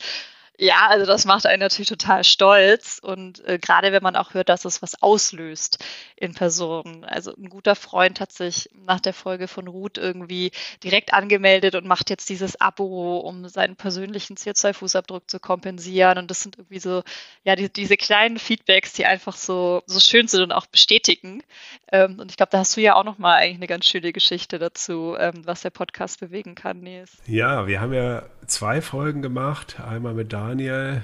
ja, 0.61 0.89
also 0.89 1.07
das 1.07 1.25
macht 1.25 1.47
einen 1.47 1.61
natürlich 1.61 1.89
total 1.89 2.23
stolz 2.23 3.01
und 3.03 3.43
äh, 3.49 3.59
gerade 3.59 3.93
wenn 3.93 4.03
man 4.03 4.15
auch 4.15 4.35
hört, 4.35 4.51
dass 4.51 4.67
es 4.67 4.83
was 4.83 5.01
auslöst 5.03 5.83
in 6.17 6.35
Personen. 6.35 7.03
Also 7.07 7.35
ein 7.35 7.49
guter 7.49 7.75
Freund 7.75 8.21
hat 8.21 8.31
sich 8.31 8.69
nach 8.75 9.01
der 9.01 9.15
Folge 9.15 9.49
von 9.49 9.69
Ruth 9.69 9.97
irgendwie 9.97 10.51
direkt 10.85 11.15
angemeldet 11.15 11.77
und 11.77 11.87
macht 11.87 12.11
jetzt 12.11 12.29
dieses 12.29 12.61
Abo, 12.61 13.21
um 13.21 13.49
seinen 13.49 13.75
persönlichen 13.75 14.37
CO2-Fußabdruck 14.37 15.23
zu 15.29 15.41
kompensieren. 15.41 16.19
Und 16.19 16.31
das 16.31 16.41
sind 16.41 16.59
irgendwie 16.59 16.79
so, 16.79 17.03
ja, 17.43 17.57
die, 17.57 17.73
diese 17.73 17.97
kleinen 17.97 18.39
Feedbacks, 18.39 18.93
die 18.93 19.07
einfach 19.07 19.37
so, 19.37 19.83
so 19.87 19.99
schön 19.99 20.29
sind 20.29 20.43
und 20.43 20.53
auch 20.53 20.67
bestätigen. 20.67 21.43
Ähm, 21.91 22.19
und 22.19 22.31
ich 22.31 22.37
glaube, 22.37 22.51
da 22.53 22.59
hast 22.59 22.77
du 22.77 22.83
ja 22.83 22.97
auch 22.97 23.05
nochmal 23.05 23.39
eigentlich 23.39 23.57
eine 23.57 23.67
ganz 23.67 23.87
schöne 23.87 24.13
Geschichte 24.13 24.59
dazu, 24.59 25.17
ähm, 25.19 25.41
was 25.47 25.63
der 25.63 25.71
Podcast 25.71 26.21
bewegen 26.21 26.55
kann, 26.55 26.81
Nils. 26.81 27.17
Ja, 27.27 27.67
wir 27.67 27.81
haben 27.81 27.95
ja 27.95 28.25
zwei 28.47 28.83
Folgen 28.83 29.23
gemacht. 29.23 29.81
Einmal 29.81 30.13
mit 30.13 30.35
Daniel 30.35 30.50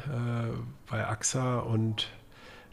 äh, 0.09 0.91
bei 0.91 1.07
AXA 1.07 1.59
und 1.59 2.09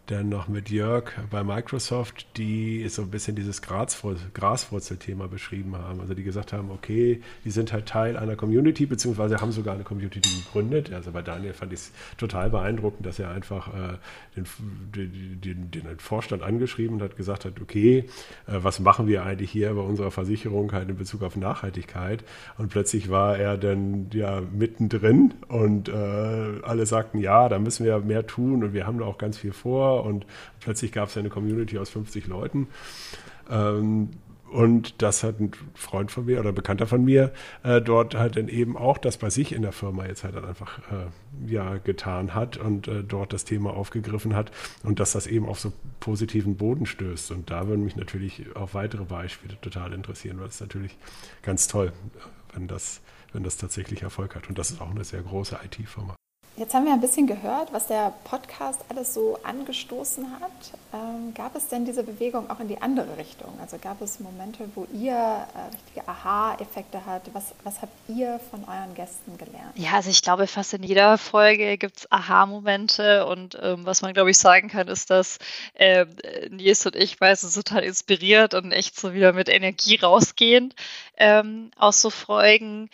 dann 0.07 0.27
noch 0.27 0.49
mit 0.49 0.69
Jörg 0.69 1.11
bei 1.31 1.45
Microsoft, 1.45 2.25
die 2.35 2.85
so 2.89 3.03
ein 3.03 3.09
bisschen 3.09 3.37
dieses 3.37 3.61
Graswurzel-Thema 3.61 5.29
beschrieben 5.29 5.77
haben. 5.77 6.01
Also 6.01 6.13
die 6.13 6.23
gesagt 6.23 6.51
haben, 6.51 6.71
okay, 6.71 7.21
die 7.45 7.51
sind 7.51 7.71
halt 7.71 7.85
Teil 7.85 8.17
einer 8.17 8.35
Community, 8.35 8.85
beziehungsweise 8.85 9.39
haben 9.39 9.53
sogar 9.53 9.75
eine 9.75 9.85
Community 9.85 10.19
gegründet. 10.19 10.91
Also 10.91 11.11
bei 11.11 11.21
Daniel 11.21 11.53
fand 11.53 11.71
ich 11.71 11.79
es 11.79 11.91
total 12.17 12.49
beeindruckend, 12.49 13.05
dass 13.05 13.17
er 13.17 13.29
einfach 13.29 13.69
äh, 13.69 13.97
den, 14.35 15.39
den, 15.41 15.71
den, 15.71 15.99
Vorstand 15.99 16.43
angeschrieben 16.43 17.01
hat, 17.01 17.15
gesagt 17.15 17.45
hat, 17.45 17.61
okay, 17.61 17.99
äh, 18.47 18.57
was 18.61 18.81
machen 18.81 19.07
wir 19.07 19.23
eigentlich 19.23 19.51
hier 19.51 19.73
bei 19.73 19.81
unserer 19.81 20.11
Versicherung 20.11 20.73
halt 20.73 20.89
in 20.89 20.97
Bezug 20.97 21.23
auf 21.23 21.37
Nachhaltigkeit? 21.37 22.25
Und 22.57 22.69
plötzlich 22.69 23.09
war 23.09 23.37
er 23.37 23.57
dann 23.57 24.07
ja 24.11 24.41
mittendrin 24.41 25.33
und 25.47 25.87
äh, 25.87 25.93
alle 25.93 26.85
sagten, 26.85 27.19
ja, 27.19 27.47
da 27.47 27.57
müssen 27.57 27.85
wir 27.85 27.99
mehr 27.99 28.27
tun 28.27 28.65
und 28.65 28.73
wir 28.73 28.85
haben 28.85 28.99
da 28.99 29.05
auch 29.05 29.17
ganz 29.17 29.37
viel 29.37 29.53
vor 29.53 29.92
und 30.01 30.25
plötzlich 30.59 30.91
gab 30.91 31.09
es 31.09 31.17
eine 31.17 31.29
Community 31.29 31.77
aus 31.77 31.89
50 31.89 32.27
Leuten. 32.27 32.67
Ähm, 33.49 34.09
und 34.53 35.01
das 35.01 35.23
hat 35.23 35.39
ein 35.39 35.51
Freund 35.73 36.11
von 36.11 36.25
mir 36.25 36.39
oder 36.39 36.49
ein 36.49 36.55
Bekannter 36.55 36.85
von 36.85 37.03
mir 37.03 37.33
äh, 37.63 37.81
dort 37.81 38.13
halt 38.13 38.37
dann 38.37 38.49
eben 38.49 38.77
auch 38.77 38.99
das 38.99 39.17
bei 39.17 39.31
sich 39.31 39.51
in 39.51 39.63
der 39.63 39.71
Firma 39.71 40.05
jetzt 40.05 40.23
halt 40.23 40.35
dann 40.35 40.45
einfach 40.45 40.77
äh, 40.91 41.51
ja 41.51 41.77
getan 41.79 42.35
hat 42.35 42.57
und 42.57 42.87
äh, 42.87 43.03
dort 43.03 43.33
das 43.33 43.45
Thema 43.45 43.71
aufgegriffen 43.73 44.35
hat 44.35 44.51
und 44.83 44.99
dass 44.99 45.13
das 45.13 45.25
eben 45.25 45.47
auf 45.47 45.59
so 45.59 45.73
positiven 45.99 46.55
Boden 46.55 46.85
stößt. 46.85 47.31
Und 47.31 47.49
da 47.49 47.67
würden 47.67 47.83
mich 47.83 47.95
natürlich 47.95 48.55
auch 48.55 48.75
weitere 48.75 49.05
Beispiele 49.05 49.59
total 49.59 49.91
interessieren, 49.91 50.39
weil 50.39 50.49
es 50.49 50.61
natürlich 50.61 50.95
ganz 51.41 51.67
toll, 51.67 51.91
wenn 52.53 52.67
das, 52.67 53.01
wenn 53.31 53.43
das 53.43 53.57
tatsächlich 53.57 54.03
Erfolg 54.03 54.35
hat. 54.35 54.49
Und 54.49 54.59
das 54.59 54.69
ist 54.69 54.81
auch 54.81 54.91
eine 54.91 55.03
sehr 55.03 55.23
große 55.23 55.57
IT-Firma. 55.65 56.13
Jetzt 56.55 56.75
haben 56.75 56.85
wir 56.85 56.93
ein 56.93 57.01
bisschen 57.01 57.25
gehört, 57.25 57.73
was 57.73 57.87
der 57.87 58.13
Podcast 58.25 58.81
alles 58.87 59.15
so 59.15 59.39
angestoßen 59.41 60.39
hat. 60.39 60.51
Ähm, 60.93 61.33
gab 61.33 61.55
es 61.55 61.67
denn 61.67 61.83
diese 61.83 62.03
Bewegung 62.03 62.47
auch 62.51 62.59
in 62.59 62.67
die 62.67 62.79
andere 62.79 63.17
Richtung? 63.17 63.57
Also 63.59 63.79
gab 63.79 63.99
es 64.03 64.19
Momente, 64.19 64.69
wo 64.75 64.85
ihr 64.93 65.13
äh, 65.15 65.75
richtige 65.75 66.07
Aha-Effekte 66.07 67.01
habt? 67.07 67.33
Was, 67.33 67.55
was 67.63 67.81
habt 67.81 67.93
ihr 68.07 68.39
von 68.51 68.63
euren 68.65 68.93
Gästen 68.93 69.35
gelernt? 69.39 69.71
Ja, 69.73 69.93
also 69.93 70.11
ich 70.11 70.21
glaube, 70.21 70.45
fast 70.45 70.75
in 70.75 70.83
jeder 70.83 71.17
Folge 71.17 71.79
gibt 71.79 71.97
es 71.97 72.11
Aha-Momente. 72.11 73.25
Und 73.25 73.57
ähm, 73.59 73.87
was 73.87 74.03
man, 74.03 74.13
glaube 74.13 74.29
ich, 74.29 74.37
sagen 74.37 74.69
kann, 74.69 74.87
ist, 74.89 75.09
dass 75.09 75.39
äh, 75.73 76.05
Nils 76.51 76.85
und 76.85 76.95
ich 76.95 77.19
meistens 77.19 77.55
total 77.55 77.81
inspiriert 77.81 78.53
und 78.53 78.71
echt 78.71 78.99
so 78.99 79.15
wieder 79.15 79.33
mit 79.33 79.49
Energie 79.49 79.95
rausgehen 79.95 80.71
ähm, 81.17 81.71
aus 81.77 81.99
so 81.99 82.11
Folgen 82.11 82.91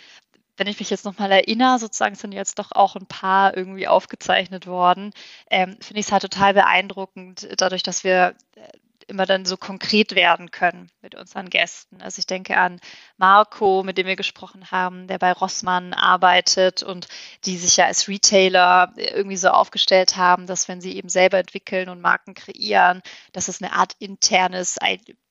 wenn 0.60 0.68
ich 0.68 0.80
mich 0.80 0.90
jetzt 0.90 1.06
nochmal 1.06 1.32
erinnere, 1.32 1.80
sozusagen 1.80 2.16
sind 2.16 2.34
jetzt 2.34 2.60
doch 2.60 2.72
auch 2.72 2.96
ein 2.96 3.06
paar 3.06 3.56
irgendwie 3.56 3.88
aufgezeichnet 3.88 4.68
worden, 4.68 5.12
ähm, 5.50 5.78
finde 5.82 6.00
ich 6.02 6.08
es 6.08 6.12
halt 6.12 6.22
total 6.22 6.54
beeindruckend, 6.54 7.48
dadurch, 7.58 7.84
dass 7.84 8.04
wir 8.04 8.36
äh, 8.56 8.62
immer 9.10 9.26
dann 9.26 9.46
so 9.46 9.58
konkret 9.58 10.14
werden 10.16 10.52
können 10.52 10.92
mit 11.02 11.16
unseren 11.16 11.50
Gästen. 11.50 12.02
Also 12.02 12.20
ich 12.20 12.28
denke 12.28 12.58
an 12.58 12.80
Marco, 13.18 13.84
mit 13.84 13.98
dem 13.98 14.06
wir 14.06 14.16
gesprochen 14.16 14.70
haben, 14.72 15.08
der 15.08 15.18
bei 15.18 15.32
Rossmann 15.32 15.94
arbeitet 15.94 16.84
und 16.84 17.08
die 17.46 17.58
sich 17.58 17.78
ja 17.78 17.86
als 17.86 18.08
Retailer 18.08 18.94
irgendwie 18.96 19.38
so 19.38 19.50
aufgestellt 19.50 20.16
haben, 20.16 20.46
dass 20.46 20.68
wenn 20.68 20.80
sie 20.80 20.96
eben 20.96 21.10
selber 21.10 21.40
entwickeln 21.40 21.90
und 21.90 22.02
Marken 22.02 22.36
kreieren, 22.36 23.02
dass 23.32 23.48
es 23.48 23.62
eine 23.62 23.74
Art 23.74 23.94
internes 24.00 24.78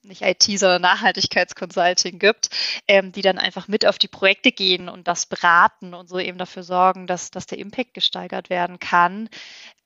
nicht 0.02 0.23
IT, 0.23 0.43
sondern 0.59 0.83
Nachhaltigkeitsconsulting 0.83 2.19
gibt, 2.19 2.50
ähm, 2.87 3.12
die 3.12 3.23
dann 3.23 3.38
einfach 3.38 3.69
mit 3.69 3.87
auf 3.87 3.99
die 3.99 4.09
Projekte 4.09 4.52
gehen 4.52 4.88
und 4.88 5.09
das 5.09 5.26
beraten 5.26 5.95
und 5.95 6.09
so 6.09 6.19
eben 6.19 6.38
dafür 6.38 6.62
sorgen, 6.62 7.07
dass, 7.07 7.31
dass 7.31 7.47
der 7.47 7.59
Impact 7.59 7.95
gesteigert 7.95 8.50
werden 8.50 8.78
kann. 8.78 9.28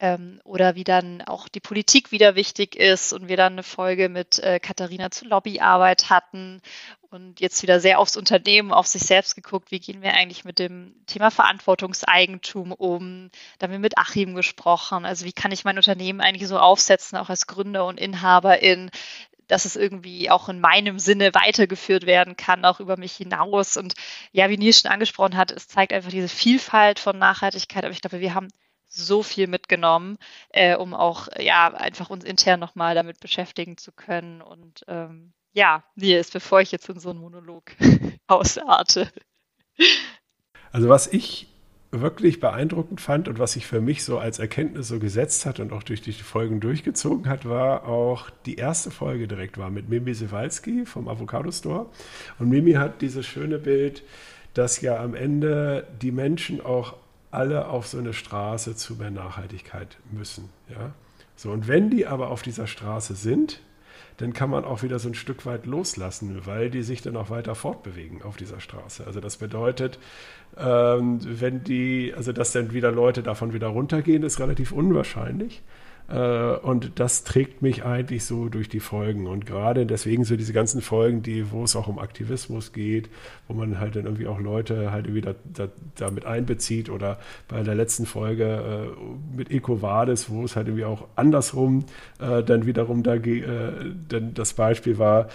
Ähm, 0.00 0.40
oder 0.44 0.74
wie 0.74 0.84
dann 0.84 1.22
auch 1.22 1.48
die 1.48 1.60
Politik 1.60 2.12
wieder 2.12 2.34
wichtig 2.34 2.76
ist 2.76 3.12
und 3.12 3.28
wir 3.28 3.36
dann 3.36 3.52
eine 3.52 3.62
Folge 3.62 4.08
mit 4.08 4.38
äh, 4.38 4.58
Katharina 4.58 5.10
zu 5.10 5.26
Lobbyarbeit 5.26 6.10
hatten 6.10 6.60
und 7.12 7.40
jetzt 7.40 7.62
wieder 7.62 7.78
sehr 7.78 7.98
aufs 7.98 8.16
Unternehmen, 8.16 8.72
auf 8.72 8.86
sich 8.86 9.02
selbst 9.02 9.34
geguckt, 9.34 9.70
wie 9.70 9.80
gehen 9.80 10.02
wir 10.02 10.14
eigentlich 10.14 10.44
mit 10.44 10.58
dem 10.58 10.94
Thema 11.06 11.30
Verantwortungseigentum 11.30 12.72
um. 12.72 13.30
Da 13.58 13.66
haben 13.66 13.72
wir 13.72 13.78
mit 13.78 13.98
Achim 13.98 14.34
gesprochen. 14.34 15.04
Also 15.04 15.26
wie 15.26 15.32
kann 15.32 15.52
ich 15.52 15.64
mein 15.64 15.76
Unternehmen 15.76 16.20
eigentlich 16.20 16.48
so 16.48 16.58
aufsetzen, 16.58 17.18
auch 17.18 17.28
als 17.28 17.46
Gründer 17.46 17.86
und 17.86 18.00
Inhaberin, 18.00 18.90
dass 19.48 19.64
es 19.64 19.76
irgendwie 19.76 20.30
auch 20.30 20.48
in 20.48 20.60
meinem 20.60 20.98
Sinne 20.98 21.34
weitergeführt 21.34 22.06
werden 22.06 22.36
kann, 22.36 22.64
auch 22.64 22.80
über 22.80 22.96
mich 22.96 23.12
hinaus. 23.12 23.76
Und 23.76 23.94
ja, 24.32 24.48
wie 24.48 24.56
Nils 24.56 24.80
schon 24.80 24.90
angesprochen 24.90 25.36
hat, 25.36 25.50
es 25.50 25.68
zeigt 25.68 25.92
einfach 25.92 26.10
diese 26.10 26.28
Vielfalt 26.28 26.98
von 26.98 27.18
Nachhaltigkeit. 27.18 27.84
Aber 27.84 27.92
ich 27.92 28.00
glaube, 28.00 28.20
wir 28.20 28.34
haben 28.34 28.48
so 28.88 29.22
viel 29.22 29.46
mitgenommen, 29.46 30.18
äh, 30.50 30.76
um 30.76 30.94
auch 30.94 31.28
ja 31.38 31.72
einfach 31.72 32.10
uns 32.10 32.24
intern 32.24 32.60
nochmal 32.60 32.94
damit 32.94 33.20
beschäftigen 33.20 33.78
zu 33.78 33.92
können. 33.92 34.42
Und 34.42 34.84
ähm, 34.88 35.32
ja, 35.52 35.84
Nils, 35.94 36.30
bevor 36.30 36.60
ich 36.60 36.72
jetzt 36.72 36.88
in 36.88 37.00
so 37.00 37.10
einen 37.10 37.20
Monolog 37.20 37.72
ausarte. 38.26 39.10
Also 40.72 40.88
was 40.88 41.06
ich 41.06 41.51
wirklich 41.92 42.40
beeindruckend 42.40 43.02
fand 43.02 43.28
und 43.28 43.38
was 43.38 43.52
sich 43.52 43.66
für 43.66 43.82
mich 43.82 44.02
so 44.02 44.18
als 44.18 44.38
Erkenntnis 44.38 44.88
so 44.88 44.98
gesetzt 44.98 45.44
hat 45.44 45.60
und 45.60 45.72
auch 45.72 45.82
durch 45.82 46.00
die 46.00 46.12
Folgen 46.12 46.58
durchgezogen 46.58 47.28
hat, 47.28 47.46
war 47.46 47.86
auch 47.86 48.30
die 48.46 48.56
erste 48.56 48.90
Folge 48.90 49.28
direkt 49.28 49.58
war 49.58 49.70
mit 49.70 49.90
Mimi 49.90 50.14
Sewalski 50.14 50.86
vom 50.86 51.06
Avocado 51.06 51.52
Store. 51.52 51.86
Und 52.38 52.48
Mimi 52.48 52.72
hat 52.72 53.02
dieses 53.02 53.26
schöne 53.26 53.58
Bild, 53.58 54.02
dass 54.54 54.80
ja 54.80 55.02
am 55.02 55.14
Ende 55.14 55.86
die 56.00 56.12
Menschen 56.12 56.64
auch 56.64 56.96
alle 57.30 57.68
auf 57.68 57.86
so 57.86 57.98
eine 57.98 58.14
Straße 58.14 58.74
zu 58.74 58.94
mehr 58.94 59.10
Nachhaltigkeit 59.10 59.98
müssen. 60.10 60.48
Ja? 60.70 60.94
So, 61.36 61.50
und 61.50 61.68
wenn 61.68 61.90
die 61.90 62.06
aber 62.06 62.30
auf 62.30 62.42
dieser 62.42 62.66
Straße 62.66 63.14
sind, 63.14 63.60
dann 64.18 64.32
kann 64.32 64.50
man 64.50 64.64
auch 64.64 64.82
wieder 64.82 64.98
so 64.98 65.08
ein 65.08 65.14
Stück 65.14 65.46
weit 65.46 65.66
loslassen, 65.66 66.42
weil 66.44 66.70
die 66.70 66.82
sich 66.82 67.02
dann 67.02 67.16
auch 67.16 67.30
weiter 67.30 67.54
fortbewegen 67.54 68.22
auf 68.22 68.36
dieser 68.36 68.60
Straße. 68.60 69.06
Also 69.06 69.20
das 69.20 69.36
bedeutet, 69.36 69.98
ähm, 70.58 71.18
wenn 71.22 71.64
die, 71.64 72.12
also 72.16 72.32
dass 72.32 72.52
dann 72.52 72.72
wieder 72.72 72.92
Leute 72.92 73.22
davon 73.22 73.52
wieder 73.52 73.68
runtergehen, 73.68 74.22
ist 74.22 74.40
relativ 74.40 74.72
unwahrscheinlich. 74.72 75.62
Äh, 76.08 76.56
und 76.56 76.98
das 77.00 77.24
trägt 77.24 77.62
mich 77.62 77.84
eigentlich 77.84 78.24
so 78.24 78.48
durch 78.48 78.68
die 78.68 78.80
Folgen. 78.80 79.26
Und 79.26 79.46
gerade 79.46 79.86
deswegen 79.86 80.24
so 80.24 80.36
diese 80.36 80.52
ganzen 80.52 80.82
Folgen, 80.82 81.22
die, 81.22 81.50
wo 81.50 81.64
es 81.64 81.76
auch 81.76 81.88
um 81.88 81.98
Aktivismus 81.98 82.72
geht, 82.72 83.08
wo 83.48 83.54
man 83.54 83.78
halt 83.78 83.96
dann 83.96 84.04
irgendwie 84.04 84.26
auch 84.26 84.40
Leute 84.40 84.92
halt 84.92 85.06
irgendwie 85.06 85.22
da, 85.22 85.34
da, 85.44 85.68
damit 85.96 86.26
einbezieht 86.26 86.90
oder 86.90 87.18
bei 87.48 87.62
der 87.62 87.74
letzten 87.74 88.06
Folge 88.06 88.44
äh, 88.94 89.36
mit 89.36 89.50
EcoVadis, 89.50 90.28
wo 90.28 90.44
es 90.44 90.56
halt 90.56 90.68
irgendwie 90.68 90.84
auch 90.84 91.06
andersrum 91.16 91.84
äh, 92.20 92.42
dann 92.42 92.66
wiederum 92.66 93.02
da 93.02 93.14
äh, 93.14 93.42
dann 94.08 94.34
das 94.34 94.52
Beispiel 94.52 94.98
war, 94.98 95.28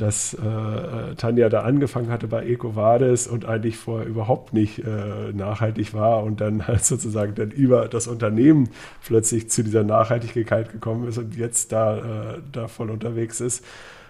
dass 0.00 0.34
äh, 0.34 1.14
Tanja 1.16 1.48
da 1.50 1.60
angefangen 1.60 2.10
hatte 2.10 2.26
bei 2.26 2.46
EcoVadis 2.46 3.26
und 3.26 3.44
eigentlich 3.44 3.76
vorher 3.76 4.06
überhaupt 4.06 4.54
nicht 4.54 4.78
äh, 4.78 5.32
nachhaltig 5.32 5.92
war 5.92 6.22
und 6.22 6.40
dann 6.40 6.66
halt 6.66 6.84
sozusagen 6.84 7.34
dann 7.34 7.50
über 7.50 7.86
das 7.88 8.06
Unternehmen 8.06 8.70
plötzlich 9.04 9.50
zu 9.50 9.62
dieser 9.62 9.84
Nachhaltigkeit 9.84 10.72
gekommen 10.72 11.06
ist 11.06 11.18
und 11.18 11.36
jetzt 11.36 11.72
da, 11.72 11.98
äh, 11.98 12.38
da 12.52 12.68
voll 12.68 12.90
unterwegs 12.90 13.40
ist. 13.40 13.64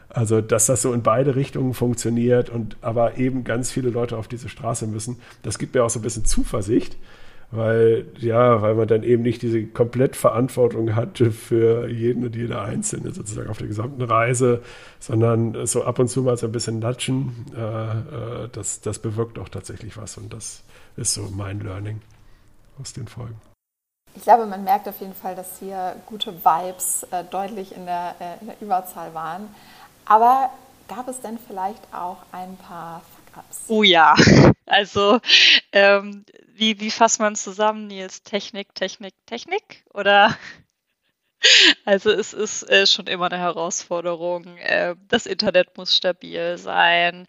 Also, 0.08 0.40
dass 0.40 0.66
das 0.66 0.82
so 0.82 0.92
in 0.92 1.02
beide 1.02 1.36
Richtungen 1.36 1.72
funktioniert 1.72 2.50
und 2.50 2.76
aber 2.80 3.16
eben 3.18 3.44
ganz 3.44 3.70
viele 3.70 3.90
Leute 3.90 4.16
auf 4.16 4.26
diese 4.26 4.48
Straße 4.48 4.86
müssen, 4.86 5.18
das 5.42 5.58
gibt 5.58 5.74
mir 5.74 5.84
auch 5.84 5.90
so 5.90 6.00
ein 6.00 6.02
bisschen 6.02 6.24
Zuversicht, 6.24 6.96
weil 7.50 8.06
ja, 8.18 8.62
weil 8.62 8.74
man 8.74 8.86
dann 8.86 9.02
eben 9.02 9.22
nicht 9.22 9.42
diese 9.42 9.64
Komplettverantwortung 9.66 10.94
hatte 10.94 11.32
für 11.32 11.88
jeden 11.88 12.24
und 12.24 12.36
jede 12.36 12.60
Einzelne 12.60 13.12
sozusagen 13.12 13.48
auf 13.50 13.58
der 13.58 13.66
gesamten 13.66 14.02
Reise, 14.02 14.62
sondern 15.00 15.66
so 15.66 15.84
ab 15.84 15.98
und 15.98 16.08
zu 16.08 16.22
mal 16.22 16.36
so 16.36 16.46
ein 16.46 16.52
bisschen 16.52 16.78
natschen, 16.78 17.46
äh, 17.56 17.64
äh, 17.64 18.48
das, 18.52 18.80
das 18.80 19.00
bewirkt 19.00 19.38
auch 19.38 19.48
tatsächlich 19.48 19.96
was 19.96 20.16
und 20.16 20.32
das 20.32 20.62
ist 20.96 21.14
so 21.14 21.28
mein 21.34 21.60
Learning 21.60 22.00
aus 22.80 22.92
den 22.92 23.08
Folgen. 23.08 23.40
Ich 24.14 24.22
glaube, 24.22 24.46
man 24.46 24.64
merkt 24.64 24.88
auf 24.88 25.00
jeden 25.00 25.14
Fall, 25.14 25.36
dass 25.36 25.58
hier 25.58 25.96
gute 26.06 26.32
Vibes 26.44 27.06
äh, 27.10 27.24
deutlich 27.30 27.74
in 27.74 27.86
der, 27.86 28.16
äh, 28.18 28.40
in 28.40 28.48
der 28.48 28.60
Überzahl 28.60 29.14
waren. 29.14 29.48
Aber 30.04 30.50
gab 30.88 31.08
es 31.08 31.20
denn 31.20 31.38
vielleicht 31.46 31.82
auch 31.92 32.18
ein 32.32 32.56
paar 32.56 33.02
Fuck-Ups? 33.32 33.64
Oh 33.68 33.82
ja, 33.82 34.14
also 34.66 35.20
ähm, 35.72 36.24
wie, 36.46 36.80
wie 36.80 36.90
fasst 36.90 37.20
man 37.20 37.36
zusammen, 37.36 37.86
Nils? 37.86 38.22
Technik, 38.22 38.74
Technik, 38.74 39.14
Technik? 39.26 39.84
Oder? 39.94 40.36
Also 41.84 42.10
es 42.10 42.32
ist 42.34 42.64
äh, 42.70 42.86
schon 42.86 43.06
immer 43.06 43.26
eine 43.26 43.38
Herausforderung. 43.38 44.56
Äh, 44.58 44.94
das 45.08 45.26
Internet 45.26 45.76
muss 45.76 45.96
stabil 45.96 46.58
sein. 46.58 47.26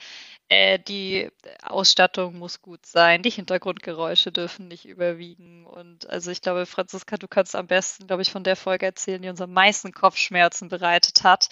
Äh, 0.50 0.80
die 0.80 1.30
Ausstattung 1.64 2.38
muss 2.38 2.62
gut 2.62 2.86
sein. 2.86 3.24
Die 3.24 3.30
Hintergrundgeräusche 3.30 4.32
dürfen 4.34 4.68
nicht 4.68 4.86
überwiegen. 4.86 5.66
Und 5.66 6.10
also 6.10 6.32
ich 6.32 6.42
glaube, 6.42 6.66
Franziska, 6.66 7.18
du 7.18 7.28
kannst 7.30 7.56
am 7.56 7.68
besten, 7.68 8.08
glaube 8.08 8.22
ich, 8.22 8.32
von 8.32 8.44
der 8.44 8.58
Folge 8.58 8.86
erzählen, 8.86 9.22
die 9.22 9.30
uns 9.30 9.42
am 9.42 9.54
meisten 9.54 9.94
Kopfschmerzen 9.94 10.68
bereitet 10.70 11.24
hat. 11.24 11.48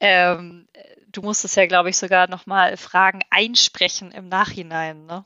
Ähm, 0.00 0.68
du 1.08 1.22
musstest 1.22 1.56
ja, 1.56 1.66
glaube 1.66 1.90
ich, 1.90 1.96
sogar 1.96 2.28
nochmal 2.28 2.76
Fragen 2.76 3.20
einsprechen 3.30 4.12
im 4.12 4.28
Nachhinein, 4.28 5.06
ne? 5.06 5.24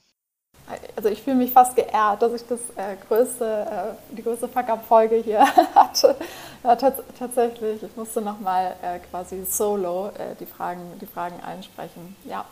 Also 0.96 1.08
ich 1.08 1.22
fühle 1.22 1.36
mich 1.36 1.52
fast 1.52 1.76
geehrt, 1.76 2.22
dass 2.22 2.32
ich 2.32 2.46
das 2.46 2.60
äh, 2.76 2.96
größte, 3.08 3.44
äh, 3.44 4.14
die 4.14 4.22
größte 4.22 4.48
Fuck-Up-Folge 4.48 5.16
hier 5.16 5.40
hatte. 5.74 6.16
Ja, 6.62 6.76
tatsächlich, 6.76 7.82
ich 7.82 7.96
musste 7.96 8.20
nochmal 8.20 8.74
äh, 8.82 8.98
quasi 9.10 9.44
solo 9.44 10.08
äh, 10.08 10.34
die, 10.40 10.46
Fragen, 10.46 10.80
die 11.00 11.06
Fragen 11.06 11.40
einsprechen. 11.42 12.16
Ja, 12.24 12.44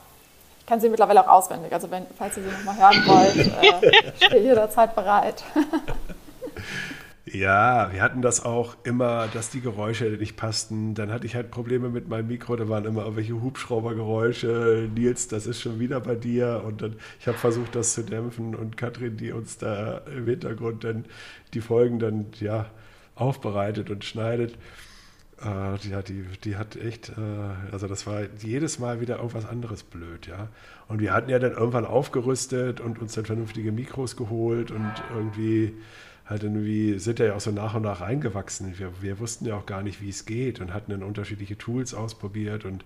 ich 0.60 0.66
kann 0.66 0.80
sie 0.80 0.88
mittlerweile 0.88 1.22
auch 1.22 1.32
auswendig. 1.32 1.72
Also 1.72 1.90
wenn, 1.90 2.06
falls 2.16 2.36
ihr 2.36 2.44
sie 2.44 2.50
nochmal 2.50 2.76
hören 2.76 3.06
wollt, 3.06 3.36
äh, 3.36 4.12
stehe 4.26 4.42
jederzeit 4.42 4.94
bereit. 4.94 5.42
Ja, 7.38 7.92
wir 7.92 8.00
hatten 8.02 8.22
das 8.22 8.44
auch 8.44 8.76
immer, 8.84 9.28
dass 9.28 9.50
die 9.50 9.60
Geräusche 9.60 10.04
nicht 10.04 10.36
passten. 10.36 10.94
Dann 10.94 11.12
hatte 11.12 11.26
ich 11.26 11.34
halt 11.34 11.50
Probleme 11.50 11.90
mit 11.90 12.08
meinem 12.08 12.28
Mikro, 12.28 12.56
da 12.56 12.68
waren 12.68 12.86
immer 12.86 13.02
irgendwelche 13.02 13.42
Hubschraubergeräusche. 13.42 14.88
Nils, 14.94 15.28
das 15.28 15.46
ist 15.46 15.60
schon 15.60 15.78
wieder 15.78 16.00
bei 16.00 16.14
dir. 16.14 16.62
Und 16.64 16.80
dann, 16.80 16.96
ich 17.20 17.28
habe 17.28 17.36
versucht, 17.36 17.74
das 17.74 17.92
zu 17.92 18.04
dämpfen. 18.04 18.54
Und 18.54 18.78
Katrin, 18.78 19.18
die 19.18 19.32
uns 19.32 19.58
da 19.58 19.98
im 20.16 20.26
Hintergrund 20.26 20.84
dann 20.84 21.04
die 21.52 21.60
Folgen 21.60 21.98
dann 21.98 22.26
ja 22.40 22.70
aufbereitet 23.16 23.90
und 23.90 24.04
schneidet. 24.04 24.54
Äh, 25.42 25.78
die, 25.84 25.94
hat, 25.94 26.08
die, 26.08 26.24
die 26.42 26.56
hat 26.56 26.76
echt, 26.76 27.10
äh, 27.10 27.72
also 27.72 27.86
das 27.86 28.06
war 28.06 28.22
jedes 28.38 28.78
Mal 28.78 29.02
wieder 29.02 29.16
irgendwas 29.16 29.44
anderes 29.46 29.82
blöd, 29.82 30.26
ja. 30.26 30.48
Und 30.88 31.00
wir 31.00 31.12
hatten 31.12 31.28
ja 31.28 31.38
dann 31.38 31.52
irgendwann 31.52 31.84
aufgerüstet 31.84 32.80
und 32.80 32.98
uns 32.98 33.12
dann 33.14 33.26
vernünftige 33.26 33.72
Mikros 33.72 34.16
geholt 34.16 34.70
und 34.70 34.92
irgendwie 35.14 35.74
halt 36.26 36.42
irgendwie 36.42 36.98
sind 36.98 37.18
ja 37.18 37.34
auch 37.34 37.40
so 37.40 37.50
nach 37.50 37.74
und 37.74 37.82
nach 37.82 38.00
reingewachsen. 38.00 38.78
Wir, 38.78 38.90
wir 39.00 39.18
wussten 39.18 39.46
ja 39.46 39.56
auch 39.56 39.66
gar 39.66 39.82
nicht, 39.82 40.02
wie 40.02 40.08
es 40.08 40.26
geht 40.26 40.60
und 40.60 40.74
hatten 40.74 40.90
dann 40.90 41.02
unterschiedliche 41.02 41.56
Tools 41.56 41.94
ausprobiert 41.94 42.64
und 42.64 42.84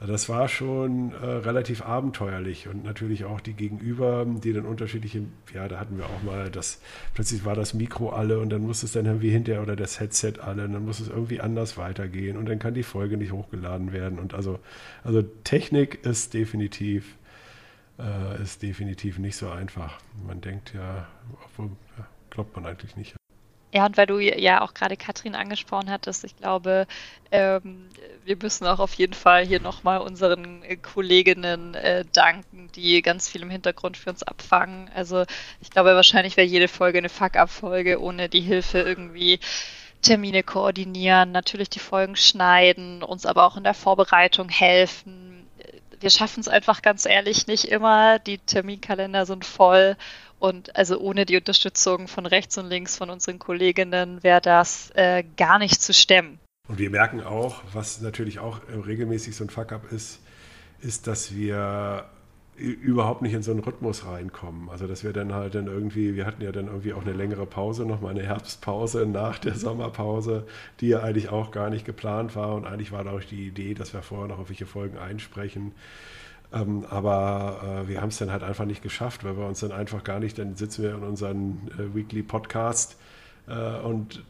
also 0.00 0.12
das 0.12 0.28
war 0.28 0.46
schon 0.46 1.12
äh, 1.12 1.26
relativ 1.26 1.82
abenteuerlich 1.82 2.68
und 2.68 2.84
natürlich 2.84 3.24
auch 3.24 3.40
die 3.40 3.54
Gegenüber, 3.54 4.24
die 4.28 4.52
dann 4.52 4.64
unterschiedliche, 4.64 5.22
ja, 5.52 5.66
da 5.66 5.80
hatten 5.80 5.98
wir 5.98 6.06
auch 6.06 6.22
mal 6.22 6.50
das, 6.50 6.80
plötzlich 7.14 7.44
war 7.44 7.56
das 7.56 7.74
Mikro 7.74 8.10
alle 8.10 8.38
und 8.38 8.50
dann 8.50 8.62
muss 8.62 8.84
es 8.84 8.92
dann 8.92 9.06
irgendwie 9.06 9.30
hinterher 9.30 9.60
oder 9.60 9.74
das 9.74 9.98
Headset 9.98 10.34
alle 10.40 10.66
und 10.66 10.72
dann 10.72 10.84
muss 10.84 11.00
es 11.00 11.08
irgendwie 11.08 11.40
anders 11.40 11.76
weitergehen 11.76 12.36
und 12.36 12.46
dann 12.46 12.60
kann 12.60 12.74
die 12.74 12.84
Folge 12.84 13.16
nicht 13.16 13.32
hochgeladen 13.32 13.92
werden 13.92 14.20
und 14.20 14.34
also, 14.34 14.60
also 15.02 15.22
Technik 15.42 16.04
ist 16.04 16.32
definitiv, 16.32 17.16
äh, 17.98 18.40
ist 18.40 18.62
definitiv 18.62 19.18
nicht 19.18 19.34
so 19.34 19.50
einfach. 19.50 19.98
Man 20.24 20.40
denkt 20.40 20.74
ja, 20.74 21.08
obwohl, 21.44 21.70
ja, 21.98 22.06
glaubt 22.30 22.54
man 22.56 22.66
eigentlich 22.66 22.96
nicht. 22.96 23.14
Ja, 23.72 23.84
und 23.84 23.98
weil 23.98 24.06
du 24.06 24.18
ja 24.18 24.62
auch 24.62 24.72
gerade 24.72 24.96
Katrin 24.96 25.34
angesprochen 25.34 25.90
hattest, 25.90 26.24
ich 26.24 26.34
glaube, 26.36 26.86
ähm, 27.30 27.88
wir 28.24 28.36
müssen 28.36 28.66
auch 28.66 28.78
auf 28.78 28.94
jeden 28.94 29.12
Fall 29.12 29.44
hier 29.44 29.60
nochmal 29.60 29.98
unseren 29.98 30.62
äh, 30.62 30.76
Kolleginnen 30.76 31.74
äh, 31.74 32.06
danken, 32.12 32.70
die 32.74 33.02
ganz 33.02 33.28
viel 33.28 33.42
im 33.42 33.50
Hintergrund 33.50 33.98
für 33.98 34.08
uns 34.08 34.22
abfangen. 34.22 34.90
Also 34.94 35.24
ich 35.60 35.70
glaube, 35.70 35.94
wahrscheinlich 35.94 36.38
wäre 36.38 36.46
jede 36.46 36.68
Folge 36.68 36.96
eine 36.96 37.10
Fuck-up-Folge 37.10 38.00
ohne 38.00 38.30
die 38.30 38.40
Hilfe 38.40 38.78
irgendwie 38.78 39.38
Termine 40.00 40.42
koordinieren, 40.42 41.32
natürlich 41.32 41.68
die 41.68 41.78
Folgen 41.78 42.16
schneiden, 42.16 43.02
uns 43.02 43.26
aber 43.26 43.44
auch 43.44 43.58
in 43.58 43.64
der 43.64 43.74
Vorbereitung 43.74 44.48
helfen. 44.48 45.46
Wir 46.00 46.10
schaffen 46.10 46.40
es 46.40 46.48
einfach 46.48 46.80
ganz 46.80 47.04
ehrlich 47.04 47.48
nicht 47.48 47.66
immer. 47.66 48.18
Die 48.18 48.38
Terminkalender 48.38 49.26
sind 49.26 49.44
voll 49.44 49.96
und 50.38 50.76
also 50.76 50.98
ohne 50.98 51.24
die 51.24 51.36
Unterstützung 51.36 52.08
von 52.08 52.26
rechts 52.26 52.58
und 52.58 52.68
links 52.68 52.96
von 52.96 53.10
unseren 53.10 53.38
Kolleginnen 53.38 54.22
wäre 54.22 54.40
das 54.40 54.90
äh, 54.94 55.24
gar 55.36 55.58
nicht 55.58 55.82
zu 55.82 55.92
stemmen. 55.92 56.38
Und 56.68 56.78
wir 56.78 56.90
merken 56.90 57.22
auch, 57.22 57.62
was 57.72 58.00
natürlich 58.00 58.38
auch 58.38 58.60
regelmäßig 58.86 59.34
so 59.34 59.44
ein 59.44 59.50
Fuck-up 59.50 59.90
ist, 59.90 60.20
ist, 60.80 61.06
dass 61.06 61.34
wir 61.34 62.04
überhaupt 62.58 63.22
nicht 63.22 63.34
in 63.34 63.42
so 63.42 63.52
einen 63.52 63.60
Rhythmus 63.60 64.04
reinkommen. 64.04 64.68
Also 64.68 64.86
dass 64.86 65.04
wir 65.04 65.12
dann 65.12 65.32
halt 65.32 65.54
dann 65.54 65.66
irgendwie, 65.66 66.16
wir 66.16 66.26
hatten 66.26 66.42
ja 66.42 66.52
dann 66.52 66.66
irgendwie 66.66 66.92
auch 66.92 67.02
eine 67.02 67.12
längere 67.12 67.46
Pause, 67.46 67.86
nochmal 67.86 68.10
eine 68.10 68.24
Herbstpause 68.24 69.06
nach 69.06 69.38
der 69.38 69.54
Sommerpause, 69.54 70.44
die 70.80 70.88
ja 70.88 71.00
eigentlich 71.00 71.28
auch 71.28 71.52
gar 71.52 71.70
nicht 71.70 71.84
geplant 71.84 72.34
war 72.34 72.54
und 72.54 72.66
eigentlich 72.66 72.90
war 72.92 73.04
da 73.04 73.12
auch 73.12 73.22
die 73.22 73.46
Idee, 73.46 73.74
dass 73.74 73.94
wir 73.94 74.02
vorher 74.02 74.28
noch 74.28 74.40
auf 74.40 74.48
welche 74.48 74.66
Folgen 74.66 74.98
einsprechen. 74.98 75.72
Ähm, 76.52 76.84
aber 76.88 77.82
äh, 77.84 77.88
wir 77.88 78.00
haben 78.00 78.08
es 78.08 78.18
dann 78.18 78.32
halt 78.32 78.42
einfach 78.42 78.64
nicht 78.64 78.82
geschafft, 78.82 79.24
weil 79.24 79.36
wir 79.36 79.46
uns 79.46 79.60
dann 79.60 79.72
einfach 79.72 80.02
gar 80.02 80.18
nicht, 80.18 80.38
dann 80.38 80.56
sitzen 80.56 80.82
wir 80.82 80.94
in 80.94 81.02
unserem 81.02 81.58
äh, 81.78 81.94
Weekly 81.94 82.22
Podcast 82.22 82.96
äh, 83.48 83.80
und 83.80 84.22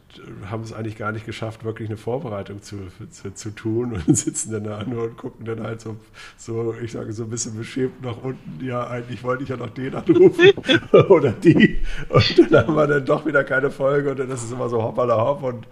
haben 0.49 0.63
es 0.63 0.73
eigentlich 0.73 0.97
gar 0.97 1.11
nicht 1.11 1.25
geschafft, 1.25 1.63
wirklich 1.63 1.89
eine 1.89 1.97
Vorbereitung 1.97 2.61
zu, 2.61 2.87
zu, 3.09 3.33
zu, 3.33 3.51
tun 3.51 3.93
und 4.07 4.17
sitzen 4.17 4.51
dann 4.51 4.63
da 4.63 4.83
nur 4.83 5.03
und 5.03 5.17
gucken 5.17 5.45
dann 5.45 5.61
halt 5.61 5.81
so, 5.81 5.97
so, 6.37 6.73
ich 6.81 6.91
sage 6.91 7.13
so 7.13 7.23
ein 7.23 7.29
bisschen 7.29 7.57
beschämt 7.57 8.01
nach 8.01 8.17
unten, 8.21 8.65
ja, 8.65 8.87
eigentlich 8.87 9.23
wollte 9.23 9.43
ich 9.43 9.49
ja 9.49 9.57
noch 9.57 9.69
den 9.69 9.95
anrufen 9.95 10.51
oder 11.09 11.31
die. 11.31 11.79
Und 12.09 12.51
dann 12.51 12.67
haben 12.67 12.75
wir 12.75 12.87
dann 12.87 13.05
doch 13.05 13.25
wieder 13.25 13.43
keine 13.43 13.71
Folge 13.71 14.11
und 14.11 14.19
dann 14.19 14.29
ist 14.29 14.43
es 14.43 14.51
immer 14.51 14.69
so 14.69 14.81
hoppala 14.81 15.17
hopp 15.17 15.43
und 15.43 15.67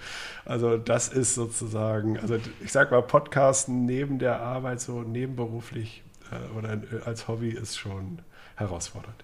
also 0.46 0.78
das 0.78 1.10
ist 1.10 1.36
sozusagen, 1.36 2.18
also 2.20 2.38
ich 2.64 2.72
sag 2.72 2.92
mal, 2.92 3.02
Podcasten 3.02 3.86
neben 3.86 4.18
der 4.18 4.40
Arbeit 4.42 4.80
so 4.80 5.02
nebenberuflich 5.02 6.04
oder 6.58 6.74
äh, 6.74 7.04
als 7.06 7.28
Hobby 7.28 7.50
ist 7.50 7.78
schon 7.78 8.20
herausfordernd. 8.56 9.24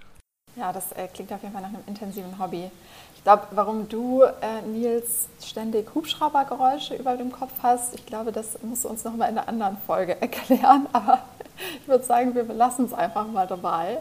Ja, 0.55 0.72
das 0.72 0.91
äh, 0.91 1.07
klingt 1.07 1.33
auf 1.33 1.41
jeden 1.41 1.53
Fall 1.53 1.63
nach 1.63 1.69
einem 1.69 1.83
intensiven 1.88 2.38
Hobby. 2.38 2.69
Ich 3.15 3.24
glaube, 3.24 3.48
warum 3.51 3.89
du, 3.89 4.22
äh, 4.22 4.62
Nils, 4.67 5.29
ständig 5.43 5.95
Hubschraubergeräusche 5.95 6.95
über 6.95 7.15
dem 7.15 7.32
Kopf 7.32 7.54
hast, 7.63 7.95
ich 7.95 8.06
glaube, 8.06 8.32
das 8.32 8.62
musst 8.62 8.84
du 8.84 8.89
uns 8.89 9.04
nochmal 9.04 9.30
in 9.30 9.38
einer 9.38 9.47
anderen 9.47 9.78
Folge 9.88 10.15
erklären. 10.21 10.88
Aber 10.91 11.23
ich 11.82 11.88
würde 11.88 12.04
sagen, 12.04 12.36
wir 12.36 12.43
belassen 12.43 12.86
es 12.86 12.93
einfach 12.93 13.25
mal 13.28 13.47
dabei 13.47 13.99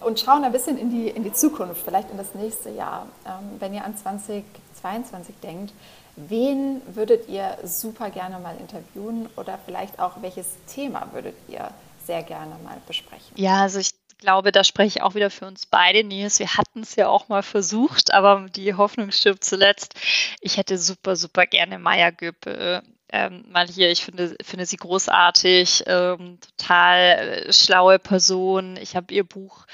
und 0.00 0.20
schauen 0.20 0.44
ein 0.44 0.52
bisschen 0.52 0.76
in 0.78 0.90
die, 0.90 1.08
in 1.08 1.22
die 1.22 1.32
Zukunft, 1.32 1.82
vielleicht 1.82 2.10
in 2.10 2.18
das 2.18 2.34
nächste 2.34 2.70
Jahr. 2.70 3.06
Ähm, 3.24 3.60
wenn 3.60 3.72
ihr 3.72 3.84
an 3.84 3.96
2022 3.96 5.34
denkt, 5.42 5.72
wen 6.16 6.82
würdet 6.94 7.28
ihr 7.28 7.56
super 7.64 8.10
gerne 8.10 8.38
mal 8.38 8.56
interviewen 8.58 9.28
oder 9.36 9.58
vielleicht 9.64 9.98
auch 9.98 10.22
welches 10.22 10.46
Thema 10.66 11.08
würdet 11.12 11.36
ihr 11.48 11.70
sehr 12.06 12.22
gerne 12.22 12.56
mal 12.62 12.80
besprechen. 12.86 13.32
Ja, 13.36 13.62
also 13.62 13.78
ich 13.78 13.92
glaube, 14.18 14.52
da 14.52 14.64
spreche 14.64 14.98
ich 14.98 15.02
auch 15.02 15.14
wieder 15.14 15.30
für 15.30 15.46
uns 15.46 15.66
beide, 15.66 16.04
Nils. 16.04 16.38
Wir 16.38 16.56
hatten 16.56 16.80
es 16.80 16.96
ja 16.96 17.08
auch 17.08 17.28
mal 17.28 17.42
versucht, 17.42 18.12
aber 18.14 18.46
die 18.48 18.74
Hoffnung 18.74 19.10
stirbt 19.10 19.44
zuletzt. 19.44 19.94
Ich 20.40 20.56
hätte 20.56 20.78
super, 20.78 21.16
super 21.16 21.46
gerne 21.46 21.78
Maya 21.78 22.10
Göppe 22.10 22.82
ähm, 23.10 23.44
mal 23.50 23.68
hier. 23.68 23.90
Ich 23.90 24.04
finde, 24.04 24.36
finde 24.42 24.66
sie 24.66 24.76
großartig, 24.76 25.84
ähm, 25.86 26.38
total 26.56 26.98
äh, 26.98 27.52
schlaue 27.52 27.98
Person. 27.98 28.76
Ich 28.76 28.96
habe 28.96 29.12
ihr 29.12 29.24
Buch 29.24 29.66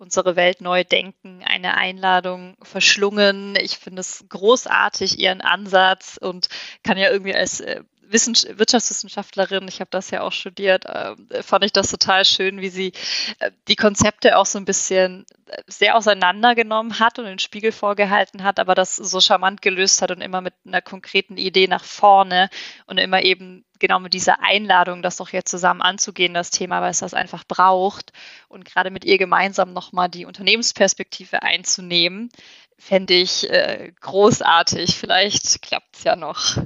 Unsere 0.00 0.36
Welt 0.36 0.60
neu 0.60 0.84
denken, 0.84 1.42
eine 1.44 1.76
Einladung 1.76 2.56
verschlungen. 2.62 3.56
Ich 3.60 3.78
finde 3.78 3.98
es 3.98 4.24
großartig, 4.28 5.18
ihren 5.18 5.40
Ansatz 5.40 6.18
und 6.20 6.48
kann 6.84 6.96
ja 6.98 7.10
irgendwie 7.10 7.34
als 7.34 7.58
äh, 7.60 7.82
Wirtschaftswissenschaftlerin, 8.12 9.68
ich 9.68 9.80
habe 9.80 9.90
das 9.90 10.10
ja 10.10 10.22
auch 10.22 10.32
studiert, 10.32 10.86
äh, 10.86 11.42
fand 11.42 11.64
ich 11.64 11.72
das 11.72 11.90
total 11.90 12.24
schön, 12.24 12.60
wie 12.60 12.68
sie 12.68 12.92
äh, 13.38 13.50
die 13.68 13.76
Konzepte 13.76 14.36
auch 14.36 14.46
so 14.46 14.58
ein 14.58 14.64
bisschen 14.64 15.26
äh, 15.46 15.62
sehr 15.66 15.96
auseinandergenommen 15.96 16.98
hat 16.98 17.18
und 17.18 17.26
den 17.26 17.38
Spiegel 17.38 17.72
vorgehalten 17.72 18.42
hat, 18.42 18.58
aber 18.58 18.74
das 18.74 18.96
so 18.96 19.20
charmant 19.20 19.62
gelöst 19.62 20.02
hat 20.02 20.10
und 20.10 20.20
immer 20.20 20.40
mit 20.40 20.54
einer 20.66 20.82
konkreten 20.82 21.36
Idee 21.36 21.68
nach 21.68 21.84
vorne 21.84 22.48
und 22.86 22.98
immer 22.98 23.22
eben 23.22 23.64
genau 23.78 24.00
mit 24.00 24.14
dieser 24.14 24.42
Einladung, 24.42 25.02
das 25.02 25.16
doch 25.16 25.30
jetzt 25.30 25.50
zusammen 25.50 25.82
anzugehen, 25.82 26.34
das 26.34 26.50
Thema, 26.50 26.80
weil 26.80 26.90
es 26.90 27.00
das 27.00 27.14
einfach 27.14 27.44
braucht 27.44 28.12
und 28.48 28.64
gerade 28.64 28.90
mit 28.90 29.04
ihr 29.04 29.18
gemeinsam 29.18 29.72
nochmal 29.72 30.08
die 30.08 30.24
Unternehmensperspektive 30.24 31.42
einzunehmen, 31.42 32.30
fände 32.78 33.14
ich 33.14 33.50
äh, 33.50 33.92
großartig. 34.00 34.96
Vielleicht 34.96 35.62
klappt 35.62 35.96
es 35.96 36.04
ja 36.04 36.16
noch. 36.16 36.56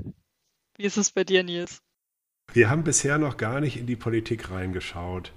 Wie 0.76 0.84
ist 0.84 0.96
es 0.96 1.10
bei 1.10 1.24
dir, 1.24 1.42
Nils? 1.42 1.82
Wir 2.52 2.70
haben 2.70 2.84
bisher 2.84 3.18
noch 3.18 3.36
gar 3.36 3.60
nicht 3.60 3.76
in 3.76 3.86
die 3.86 3.96
Politik 3.96 4.50
reingeschaut. 4.50 5.32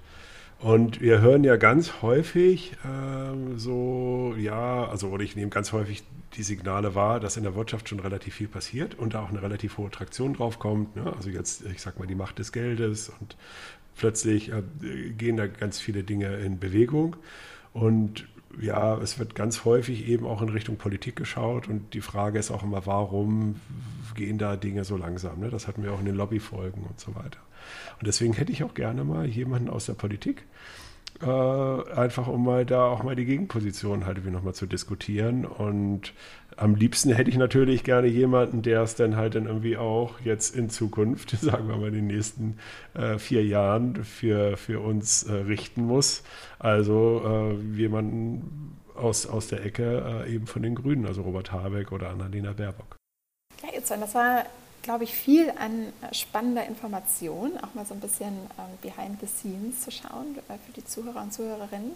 Und 0.58 1.02
wir 1.02 1.20
hören 1.20 1.44
ja 1.44 1.56
ganz 1.56 2.00
häufig 2.00 2.72
äh, 2.82 3.58
so, 3.58 4.34
ja, 4.38 4.88
also 4.88 5.08
oder 5.08 5.22
ich 5.22 5.36
nehme 5.36 5.50
ganz 5.50 5.72
häufig 5.72 6.02
die 6.34 6.42
Signale 6.42 6.94
wahr, 6.94 7.20
dass 7.20 7.36
in 7.36 7.42
der 7.42 7.54
Wirtschaft 7.54 7.88
schon 7.88 8.00
relativ 8.00 8.34
viel 8.34 8.48
passiert 8.48 8.94
und 8.94 9.14
da 9.14 9.22
auch 9.22 9.28
eine 9.28 9.42
relativ 9.42 9.76
hohe 9.76 9.90
Traktion 9.90 10.32
drauf 10.32 10.58
kommt. 10.58 10.96
Ne? 10.96 11.12
Also 11.14 11.28
jetzt, 11.28 11.64
ich 11.66 11.82
sag 11.82 11.98
mal, 11.98 12.06
die 12.06 12.14
Macht 12.14 12.38
des 12.38 12.52
Geldes 12.52 13.10
und 13.20 13.36
plötzlich 13.96 14.50
äh, 14.50 14.62
gehen 15.10 15.36
da 15.36 15.46
ganz 15.46 15.78
viele 15.78 16.04
Dinge 16.04 16.36
in 16.36 16.58
Bewegung. 16.58 17.16
Und 17.74 18.26
ja, 18.60 18.96
es 18.98 19.18
wird 19.18 19.34
ganz 19.34 19.64
häufig 19.64 20.08
eben 20.08 20.26
auch 20.26 20.42
in 20.42 20.48
Richtung 20.48 20.76
Politik 20.76 21.16
geschaut 21.16 21.68
und 21.68 21.94
die 21.94 22.00
Frage 22.00 22.38
ist 22.38 22.50
auch 22.50 22.62
immer, 22.62 22.86
warum 22.86 23.60
gehen 24.14 24.38
da 24.38 24.56
Dinge 24.56 24.84
so 24.84 24.96
langsam? 24.96 25.40
Ne? 25.40 25.50
Das 25.50 25.68
hatten 25.68 25.82
wir 25.82 25.92
auch 25.92 26.00
in 26.00 26.06
den 26.06 26.14
Lobbyfolgen 26.14 26.84
und 26.84 26.98
so 26.98 27.14
weiter. 27.14 27.38
Und 27.98 28.06
deswegen 28.06 28.32
hätte 28.32 28.52
ich 28.52 28.64
auch 28.64 28.74
gerne 28.74 29.04
mal 29.04 29.26
jemanden 29.26 29.68
aus 29.68 29.86
der 29.86 29.94
Politik, 29.94 30.44
äh, 31.22 31.26
einfach 31.26 32.26
um 32.28 32.44
mal 32.44 32.66
da 32.66 32.86
auch 32.86 33.02
mal 33.02 33.16
die 33.16 33.24
Gegenposition 33.24 34.06
halt 34.06 34.24
nochmal 34.30 34.54
zu 34.54 34.66
diskutieren 34.66 35.44
und 35.44 36.12
am 36.56 36.74
liebsten 36.74 37.12
hätte 37.12 37.30
ich 37.30 37.36
natürlich 37.36 37.84
gerne 37.84 38.08
jemanden, 38.08 38.62
der 38.62 38.82
es 38.82 38.94
dann 38.94 39.16
halt 39.16 39.34
dann 39.34 39.46
irgendwie 39.46 39.76
auch 39.76 40.20
jetzt 40.20 40.56
in 40.56 40.70
Zukunft, 40.70 41.30
sagen 41.40 41.68
wir 41.68 41.76
mal 41.76 41.88
in 41.88 41.94
den 41.94 42.06
nächsten 42.06 42.58
äh, 42.94 43.18
vier 43.18 43.44
Jahren, 43.44 44.04
für, 44.04 44.56
für 44.56 44.80
uns 44.80 45.24
äh, 45.24 45.32
richten 45.32 45.84
muss. 45.84 46.22
Also 46.58 47.22
äh, 47.54 47.76
jemanden 47.76 48.76
aus, 48.94 49.26
aus 49.26 49.48
der 49.48 49.64
Ecke 49.64 50.24
äh, 50.26 50.34
eben 50.34 50.46
von 50.46 50.62
den 50.62 50.74
Grünen, 50.74 51.06
also 51.06 51.22
Robert 51.22 51.52
Habeck 51.52 51.92
oder 51.92 52.08
Annalena 52.08 52.52
Baerbock. 52.52 52.96
Ja, 53.62 53.68
jetzt, 53.74 53.90
das 53.90 54.14
war, 54.14 54.44
glaube 54.82 55.04
ich, 55.04 55.12
viel 55.12 55.50
an 55.50 55.92
spannender 56.12 56.66
Information, 56.66 57.52
auch 57.62 57.74
mal 57.74 57.84
so 57.84 57.94
ein 57.94 58.00
bisschen 58.00 58.32
ähm, 58.58 58.78
behind 58.80 59.20
the 59.20 59.26
scenes 59.26 59.82
zu 59.82 59.90
schauen 59.90 60.38
äh, 60.48 60.54
für 60.64 60.72
die 60.74 60.84
Zuhörer 60.84 61.22
und 61.22 61.32
Zuhörerinnen. 61.32 61.92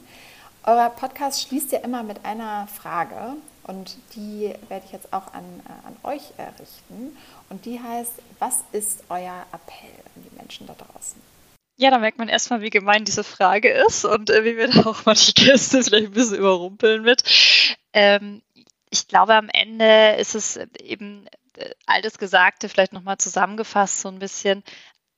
Euer 0.64 0.90
Podcast 0.90 1.42
schließt 1.42 1.72
ja 1.72 1.78
immer 1.78 2.02
mit 2.02 2.24
einer 2.24 2.66
Frage 2.66 3.36
und 3.64 3.96
die 4.14 4.52
werde 4.68 4.84
ich 4.84 4.92
jetzt 4.92 5.12
auch 5.12 5.32
an, 5.32 5.44
äh, 5.66 5.86
an 5.86 5.96
euch 6.02 6.22
äh, 6.36 6.42
richten. 6.60 7.16
Und 7.48 7.64
die 7.64 7.80
heißt, 7.80 8.12
was 8.38 8.62
ist 8.72 9.04
euer 9.08 9.46
Appell 9.52 10.04
an 10.14 10.22
die 10.22 10.36
Menschen 10.36 10.66
da 10.66 10.74
draußen? 10.74 11.20
Ja, 11.76 11.90
da 11.90 11.98
merkt 11.98 12.18
man 12.18 12.28
erstmal, 12.28 12.60
wie 12.60 12.68
gemein 12.68 13.06
diese 13.06 13.24
Frage 13.24 13.70
ist 13.70 14.04
und 14.04 14.28
äh, 14.28 14.44
wie 14.44 14.58
wir 14.58 14.68
da 14.68 14.84
auch 14.84 15.06
mal 15.06 15.14
die 15.14 15.32
Gäste 15.32 15.82
vielleicht 15.82 16.08
ein 16.08 16.12
bisschen 16.12 16.36
überrumpeln 16.36 17.02
mit. 17.02 17.22
Ähm, 17.94 18.42
ich 18.90 19.08
glaube, 19.08 19.34
am 19.34 19.48
Ende 19.48 20.16
ist 20.18 20.34
es 20.34 20.58
eben 20.82 21.26
äh, 21.56 21.70
all 21.86 22.02
das 22.02 22.18
Gesagte 22.18 22.68
vielleicht 22.68 22.92
nochmal 22.92 23.16
zusammengefasst, 23.16 24.00
so 24.00 24.08
ein 24.08 24.18
bisschen 24.18 24.62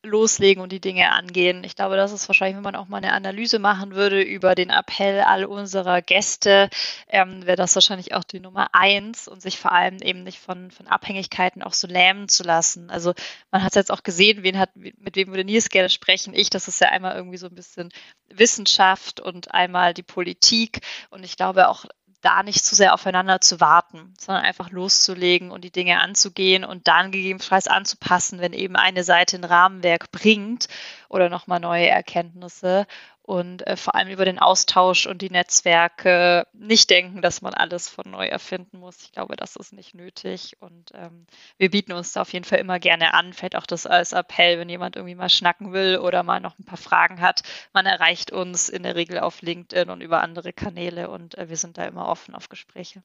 loslegen 0.02 0.62
und 0.62 0.72
die 0.72 0.80
Dinge 0.80 1.12
angehen. 1.12 1.62
Ich 1.64 1.76
glaube, 1.76 1.96
das 1.96 2.12
ist 2.12 2.28
wahrscheinlich, 2.28 2.56
wenn 2.56 2.64
man 2.64 2.76
auch 2.76 2.88
mal 2.88 2.96
eine 2.98 3.12
Analyse 3.12 3.58
machen 3.58 3.94
würde 3.94 4.20
über 4.20 4.54
den 4.54 4.70
Appell 4.70 5.20
all 5.20 5.44
unserer 5.44 6.02
Gäste, 6.02 6.68
ähm, 7.08 7.46
wäre 7.46 7.56
das 7.56 7.74
wahrscheinlich 7.74 8.14
auch 8.14 8.24
die 8.24 8.40
Nummer 8.40 8.68
eins 8.72 9.28
und 9.28 9.40
sich 9.40 9.58
vor 9.58 9.72
allem 9.72 9.98
eben 9.98 10.24
nicht 10.24 10.40
von, 10.40 10.70
von 10.70 10.88
Abhängigkeiten 10.88 11.62
auch 11.62 11.72
so 11.72 11.86
lähmen 11.86 12.28
zu 12.28 12.42
lassen. 12.42 12.90
Also 12.90 13.14
man 13.50 13.62
hat 13.62 13.72
es 13.72 13.76
jetzt 13.76 13.92
auch 13.92 14.02
gesehen, 14.02 14.42
wen 14.42 14.58
hat, 14.58 14.70
mit 14.74 15.14
wem 15.14 15.28
würde 15.28 15.44
Nils 15.44 15.68
gerne 15.68 15.88
sprechen. 15.88 16.34
Ich, 16.34 16.50
das 16.50 16.66
ist 16.66 16.80
ja 16.80 16.88
einmal 16.88 17.14
irgendwie 17.14 17.38
so 17.38 17.46
ein 17.46 17.54
bisschen 17.54 17.90
Wissenschaft 18.28 19.20
und 19.20 19.54
einmal 19.54 19.94
die 19.94 20.02
Politik. 20.02 20.80
Und 21.10 21.24
ich 21.24 21.36
glaube 21.36 21.68
auch, 21.68 21.84
da 22.22 22.42
nicht 22.42 22.64
zu 22.64 22.74
sehr 22.74 22.94
aufeinander 22.94 23.40
zu 23.40 23.61
warten, 23.61 24.14
sondern 24.18 24.44
einfach 24.44 24.70
loszulegen 24.70 25.50
und 25.50 25.64
die 25.64 25.72
Dinge 25.72 26.00
anzugehen 26.00 26.64
und 26.64 26.88
dann 26.88 27.11
gegebenenfalls 27.11 27.66
anzupassen, 27.66 28.40
wenn 28.40 28.52
eben 28.52 28.76
eine 28.76 29.04
Seite 29.04 29.37
ein 29.37 29.44
Rahmenwerk 29.44 30.11
bringt 30.12 30.68
oder 31.08 31.28
nochmal 31.28 31.61
neue 31.61 31.88
Erkenntnisse 31.88 32.87
und 33.22 33.64
äh, 33.66 33.76
vor 33.76 33.94
allem 33.94 34.08
über 34.08 34.24
den 34.24 34.38
Austausch 34.38 35.06
und 35.06 35.22
die 35.22 35.30
Netzwerke 35.30 36.46
nicht 36.52 36.90
denken, 36.90 37.22
dass 37.22 37.40
man 37.40 37.54
alles 37.54 37.88
von 37.88 38.11
neu 38.11 38.26
erfinden 38.26 38.78
muss. 38.78 39.02
Ich 39.02 39.12
glaube, 39.12 39.37
das 39.37 39.54
ist 39.56 39.72
nicht 39.72 39.94
nötig 39.94 40.56
und 40.61 40.90
ähm, 40.94 41.26
wir 41.56 41.70
bieten 41.70 41.92
uns 41.92 42.12
da 42.12 42.22
auf 42.22 42.32
jeden 42.32 42.44
Fall 42.44 42.58
immer 42.58 42.80
gerne 42.80 43.14
an. 43.14 43.32
Fällt 43.32 43.54
auch 43.54 43.66
das 43.66 43.87
als 43.87 44.12
Appell, 44.12 44.58
wenn 44.58 44.68
jemand 44.68 44.96
irgendwie 44.96 45.14
mal 45.14 45.28
schnacken 45.28 45.72
will 45.72 45.98
oder 45.98 46.24
mal 46.24 46.40
noch 46.40 46.58
ein 46.58 46.64
paar 46.64 46.78
Fragen 46.78 47.20
hat. 47.20 47.42
Man 47.72 47.87
erreicht 47.87 48.32
uns 48.32 48.68
in 48.68 48.82
der 48.82 48.96
Regel 48.96 49.20
auf 49.20 49.40
LinkedIn 49.40 49.88
und 49.88 50.00
über 50.00 50.20
andere 50.20 50.52
Kanäle 50.52 51.08
und 51.08 51.38
äh, 51.38 51.48
wir 51.48 51.56
sind 51.56 51.78
da 51.78 51.85
immer 51.85 52.08
offen 52.08 52.35
auf 52.35 52.48
Gespräche. 52.48 53.02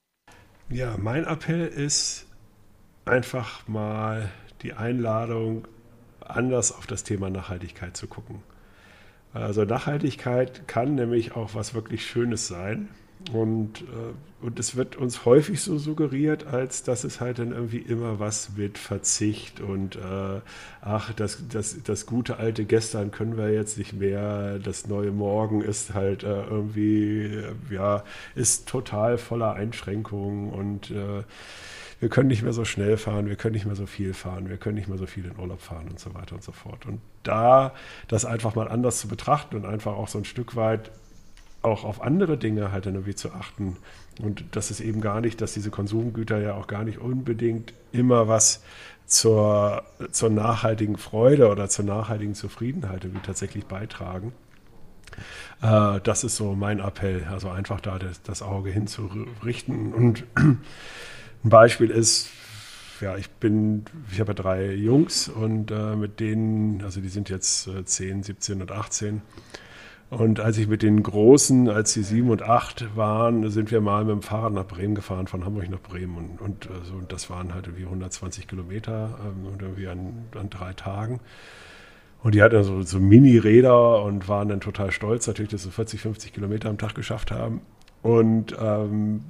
Ja, 0.70 0.98
mein 0.98 1.26
Appell 1.26 1.68
ist 1.68 2.26
einfach 3.06 3.68
mal 3.68 4.30
die 4.64 4.74
Einladung, 4.74 5.68
anders 6.20 6.72
auf 6.72 6.88
das 6.88 7.04
Thema 7.04 7.30
Nachhaltigkeit 7.30 7.96
zu 7.96 8.08
gucken. 8.08 8.44
Also 9.38 9.64
Nachhaltigkeit 9.64 10.68
kann 10.68 10.96
nämlich 10.96 11.36
auch 11.36 11.56
was 11.56 11.74
wirklich 11.74 12.06
Schönes 12.06 12.48
sein. 12.48 12.90
Und, 13.34 13.82
äh, 13.82 14.46
und 14.46 14.60
es 14.60 14.76
wird 14.76 14.96
uns 14.96 15.26
häufig 15.26 15.62
so 15.62 15.78
suggeriert, 15.78 16.48
als 16.48 16.84
dass 16.84 17.04
es 17.04 17.20
halt 17.20 17.40
dann 17.40 17.52
irgendwie 17.52 17.80
immer 17.80 18.20
was 18.20 18.52
mit 18.56 18.78
Verzicht 18.78 19.60
und 19.60 19.96
äh, 19.96 20.40
ach, 20.82 21.12
das, 21.14 21.44
das, 21.50 21.82
das 21.84 22.06
gute 22.06 22.38
alte 22.38 22.64
Gestern 22.64 23.12
können 23.12 23.36
wir 23.36 23.52
jetzt 23.52 23.78
nicht 23.80 23.94
mehr, 23.94 24.60
das 24.60 24.88
neue 24.88 25.12
Morgen 25.12 25.62
ist 25.62 25.94
halt 25.94 26.24
äh, 26.24 26.44
irgendwie, 26.44 27.44
ja, 27.72 28.04
ist 28.36 28.68
total 28.70 29.18
voller 29.18 29.54
Einschränkungen 29.54 30.52
und 30.52 30.92
äh, 30.92 31.24
wir 32.00 32.10
können 32.10 32.28
nicht 32.28 32.44
mehr 32.44 32.54
so 32.54 32.66
schnell 32.66 32.98
fahren, 32.98 33.28
wir 33.28 33.36
können 33.36 33.54
nicht 33.54 33.66
mehr 33.66 33.76
so 33.76 33.86
viel 33.86 34.14
fahren, 34.14 34.50
wir 34.50 34.58
können 34.58 34.76
nicht 34.76 34.88
mehr 34.88 34.98
so 34.98 35.08
viel 35.08 35.26
in 35.26 35.38
Urlaub 35.40 35.62
fahren 35.62 35.88
und 35.90 36.00
so 36.00 36.14
weiter 36.14 36.36
und 36.36 36.44
so 36.44 36.52
fort. 36.52 36.86
Und 36.86 37.02
da 37.24 37.74
das 38.08 38.26
einfach 38.26 38.56
mal 38.56 38.68
anders 38.68 39.00
zu 39.00 39.08
betrachten 39.08 39.56
und 39.56 39.66
einfach 39.66 39.94
auch 39.94 40.08
so 40.08 40.18
ein 40.20 40.26
Stück 40.26 40.56
weit 40.56 40.92
auch 41.64 41.84
auf 41.84 42.02
andere 42.02 42.38
Dinge 42.38 42.72
halt 42.72 42.86
irgendwie 42.86 43.16
zu 43.16 43.32
achten. 43.34 43.78
Und 44.22 44.44
das 44.52 44.72
ist 44.72 44.80
eben 44.80 45.02
gar 45.02 45.22
nicht, 45.22 45.42
dass 45.42 45.54
diese 45.54 45.72
Konsumgüter 45.72 46.40
ja 46.40 46.54
auch 46.54 46.68
gar 46.68 46.84
nicht 46.84 47.00
unbedingt 47.00 47.74
immer 47.92 48.28
was 48.28 48.64
zur, 49.06 49.84
zur 50.12 50.30
nachhaltigen 50.30 50.98
Freude 50.98 51.50
oder 51.50 51.70
zur 51.70 51.86
nachhaltigen 51.86 52.36
Zufriedenheit 52.36 53.06
irgendwie 53.06 53.26
tatsächlich 53.26 53.66
beitragen. 53.66 54.34
Äh, 55.62 56.00
das 56.04 56.24
ist 56.24 56.36
so 56.36 56.54
mein 56.54 56.80
Appell, 56.80 57.26
also 57.32 57.50
einfach 57.50 57.82
da 57.82 57.98
das, 57.98 58.22
das 58.22 58.42
Auge 58.42 58.70
hinzurichten 58.70 59.94
und 59.94 60.26
ein 61.48 61.50
Beispiel 61.50 61.90
ist, 61.90 62.30
ja, 63.00 63.16
ich 63.16 63.30
bin, 63.30 63.86
ich 64.12 64.20
habe 64.20 64.32
ja 64.32 64.34
drei 64.34 64.74
Jungs 64.74 65.30
und 65.30 65.72
äh, 65.72 65.96
mit 65.96 66.20
denen, 66.20 66.82
also 66.84 67.00
die 67.00 67.08
sind 67.10 67.30
jetzt 67.30 67.68
äh, 67.68 67.86
10, 67.86 68.24
17 68.24 68.62
und 68.62 68.72
18. 68.72 69.22
Und 70.10 70.40
als 70.40 70.58
ich 70.58 70.68
mit 70.68 70.82
den 70.84 71.04
Großen, 71.04 71.70
als 71.70 71.94
sie 71.94 72.04
sieben 72.04 72.30
und 72.30 72.42
acht 72.42 72.96
waren, 72.96 73.50
sind 73.50 73.72
wir 73.72 73.82
mal 73.82 74.06
mit 74.06 74.14
dem 74.14 74.22
Fahrrad 74.22 74.54
nach 74.54 74.66
Bremen 74.66 74.96
gefahren, 74.96 75.28
von 75.28 75.46
Hamburg 75.46 75.70
nach 75.70 75.82
Bremen. 75.82 76.18
Und, 76.18 76.42
und, 76.42 76.70
also, 76.72 76.96
und 76.96 77.12
das 77.12 77.30
waren 77.30 77.54
halt 77.54 77.68
irgendwie 77.68 77.84
120 77.84 78.48
Kilometer 78.48 79.18
ähm, 79.26 79.46
und 79.52 79.62
irgendwie 79.62 79.88
an, 79.88 80.26
an 80.38 80.50
drei 80.50 80.74
Tagen. 80.74 81.20
Und 82.24 82.36
die 82.36 82.42
hatten 82.42 82.64
so, 82.64 82.82
so 82.82 83.00
Mini-Räder 83.00 84.02
und 84.04 84.28
waren 84.28 84.50
dann 84.50 84.60
total 84.60 84.92
stolz, 84.92 85.28
natürlich, 85.28 85.52
dass 85.52 85.64
sie 85.64 85.72
40, 85.72 86.02
50 86.02 86.34
Kilometer 86.34 86.70
am 86.70 86.78
Tag 86.78 86.96
geschafft 86.96 87.32
haben. 87.32 87.62
Und 88.02 88.56
ähm, 88.60 89.22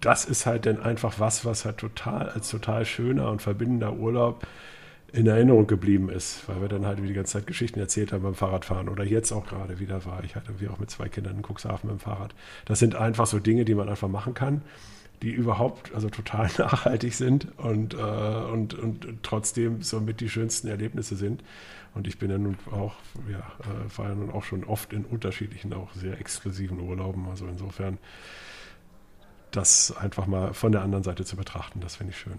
das 0.00 0.24
ist 0.24 0.46
halt 0.46 0.66
dann 0.66 0.80
einfach 0.80 1.20
was, 1.20 1.44
was 1.44 1.64
halt 1.64 1.78
total 1.78 2.30
als 2.30 2.50
total 2.50 2.84
schöner 2.84 3.30
und 3.30 3.42
verbindender 3.42 3.92
Urlaub 3.92 4.46
in 5.12 5.26
Erinnerung 5.26 5.66
geblieben 5.66 6.08
ist, 6.08 6.48
weil 6.48 6.62
wir 6.62 6.68
dann 6.68 6.86
halt 6.86 6.98
die 6.98 7.12
ganze 7.12 7.34
Zeit 7.34 7.46
Geschichten 7.46 7.78
erzählt 7.78 8.12
haben 8.12 8.22
beim 8.22 8.34
Fahrradfahren 8.34 8.88
oder 8.88 9.04
jetzt 9.04 9.30
auch 9.30 9.46
gerade 9.46 9.78
wieder 9.78 10.04
war. 10.06 10.24
Ich 10.24 10.36
hatte 10.36 10.58
wie 10.58 10.68
auch 10.68 10.78
mit 10.78 10.90
zwei 10.90 11.08
Kindern 11.08 11.36
in 11.36 11.42
Cuxhaven 11.42 11.90
mit 11.90 11.98
dem 11.98 12.00
Fahrrad. 12.00 12.34
Das 12.64 12.78
sind 12.78 12.94
einfach 12.94 13.26
so 13.26 13.38
Dinge, 13.38 13.66
die 13.66 13.74
man 13.74 13.90
einfach 13.90 14.08
machen 14.08 14.32
kann, 14.32 14.62
die 15.20 15.30
überhaupt 15.30 15.94
also 15.94 16.08
total 16.08 16.50
nachhaltig 16.58 17.14
sind 17.14 17.46
und, 17.58 17.92
äh, 17.92 17.96
und, 17.98 18.74
und 18.74 19.06
trotzdem 19.22 19.82
somit 19.82 20.20
die 20.20 20.30
schönsten 20.30 20.68
Erlebnisse 20.68 21.16
sind. 21.16 21.42
Und 21.94 22.08
ich 22.08 22.18
bin 22.18 22.30
ja 22.30 22.38
nun 22.38 22.56
auch, 22.70 22.94
ja, 23.30 23.38
äh, 23.38 23.98
war 23.98 24.08
ja 24.08 24.14
nun 24.14 24.30
auch 24.30 24.44
schon 24.44 24.64
oft 24.64 24.94
in 24.94 25.04
unterschiedlichen, 25.04 25.74
auch 25.74 25.92
sehr 25.92 26.18
exklusiven 26.18 26.80
Urlauben. 26.80 27.28
Also 27.28 27.46
insofern 27.46 27.98
das 29.52 29.96
einfach 29.96 30.26
mal 30.26 30.54
von 30.54 30.72
der 30.72 30.82
anderen 30.82 31.04
Seite 31.04 31.24
zu 31.24 31.36
betrachten. 31.36 31.80
Das 31.80 31.96
finde 31.96 32.12
ich 32.12 32.18
schön. 32.18 32.38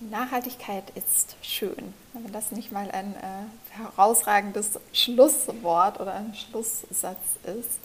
Nachhaltigkeit 0.00 0.90
ist 0.94 1.36
schön. 1.42 1.94
Wenn 2.12 2.32
das 2.32 2.52
nicht 2.52 2.70
mal 2.70 2.90
ein 2.90 3.14
äh, 3.14 3.76
herausragendes 3.78 4.78
Schlusswort 4.92 6.00
oder 6.00 6.14
ein 6.14 6.34
Schlusssatz 6.34 7.38
ist. 7.44 7.80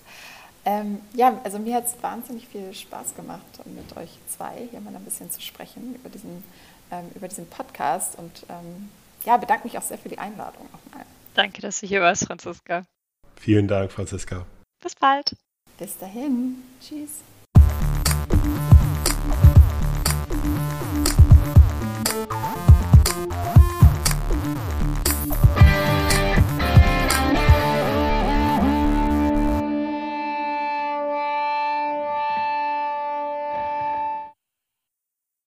Ähm, 0.66 1.00
ja, 1.14 1.40
also 1.44 1.58
mir 1.58 1.76
hat 1.76 1.86
es 1.86 2.04
wahnsinnig 2.04 2.48
viel 2.48 2.74
Spaß 2.74 3.16
gemacht, 3.16 3.46
mit 3.66 3.98
euch 3.98 4.20
zwei 4.28 4.68
hier 4.70 4.82
mal 4.82 4.96
ein 4.96 5.04
bisschen 5.06 5.32
zu 5.32 5.42
sprechen 5.42 5.96
über 5.96 6.10
diesen, 6.10 6.44
ähm, 6.92 7.10
über 7.16 7.28
diesen 7.28 7.48
Podcast 7.48 8.18
und 8.18 8.46
ähm, 8.50 8.90
ja, 9.26 9.38
bedanke 9.38 9.64
mich 9.64 9.78
auch 9.78 9.82
sehr 9.82 9.98
für 9.98 10.10
die 10.10 10.20
Einladung 10.20 10.68
nochmal. 10.72 11.06
Danke, 11.34 11.62
dass 11.62 11.80
du 11.80 11.88
hier 11.88 12.02
warst, 12.02 12.26
Franziska. 12.26 12.84
Vielen 13.38 13.68
Dank, 13.68 13.92
Franziska. 13.92 14.46
Bis 14.84 14.96
bald. 14.96 15.36
Bis 15.78 15.98
dahin. 15.98 16.62
Tschüss. 16.80 17.22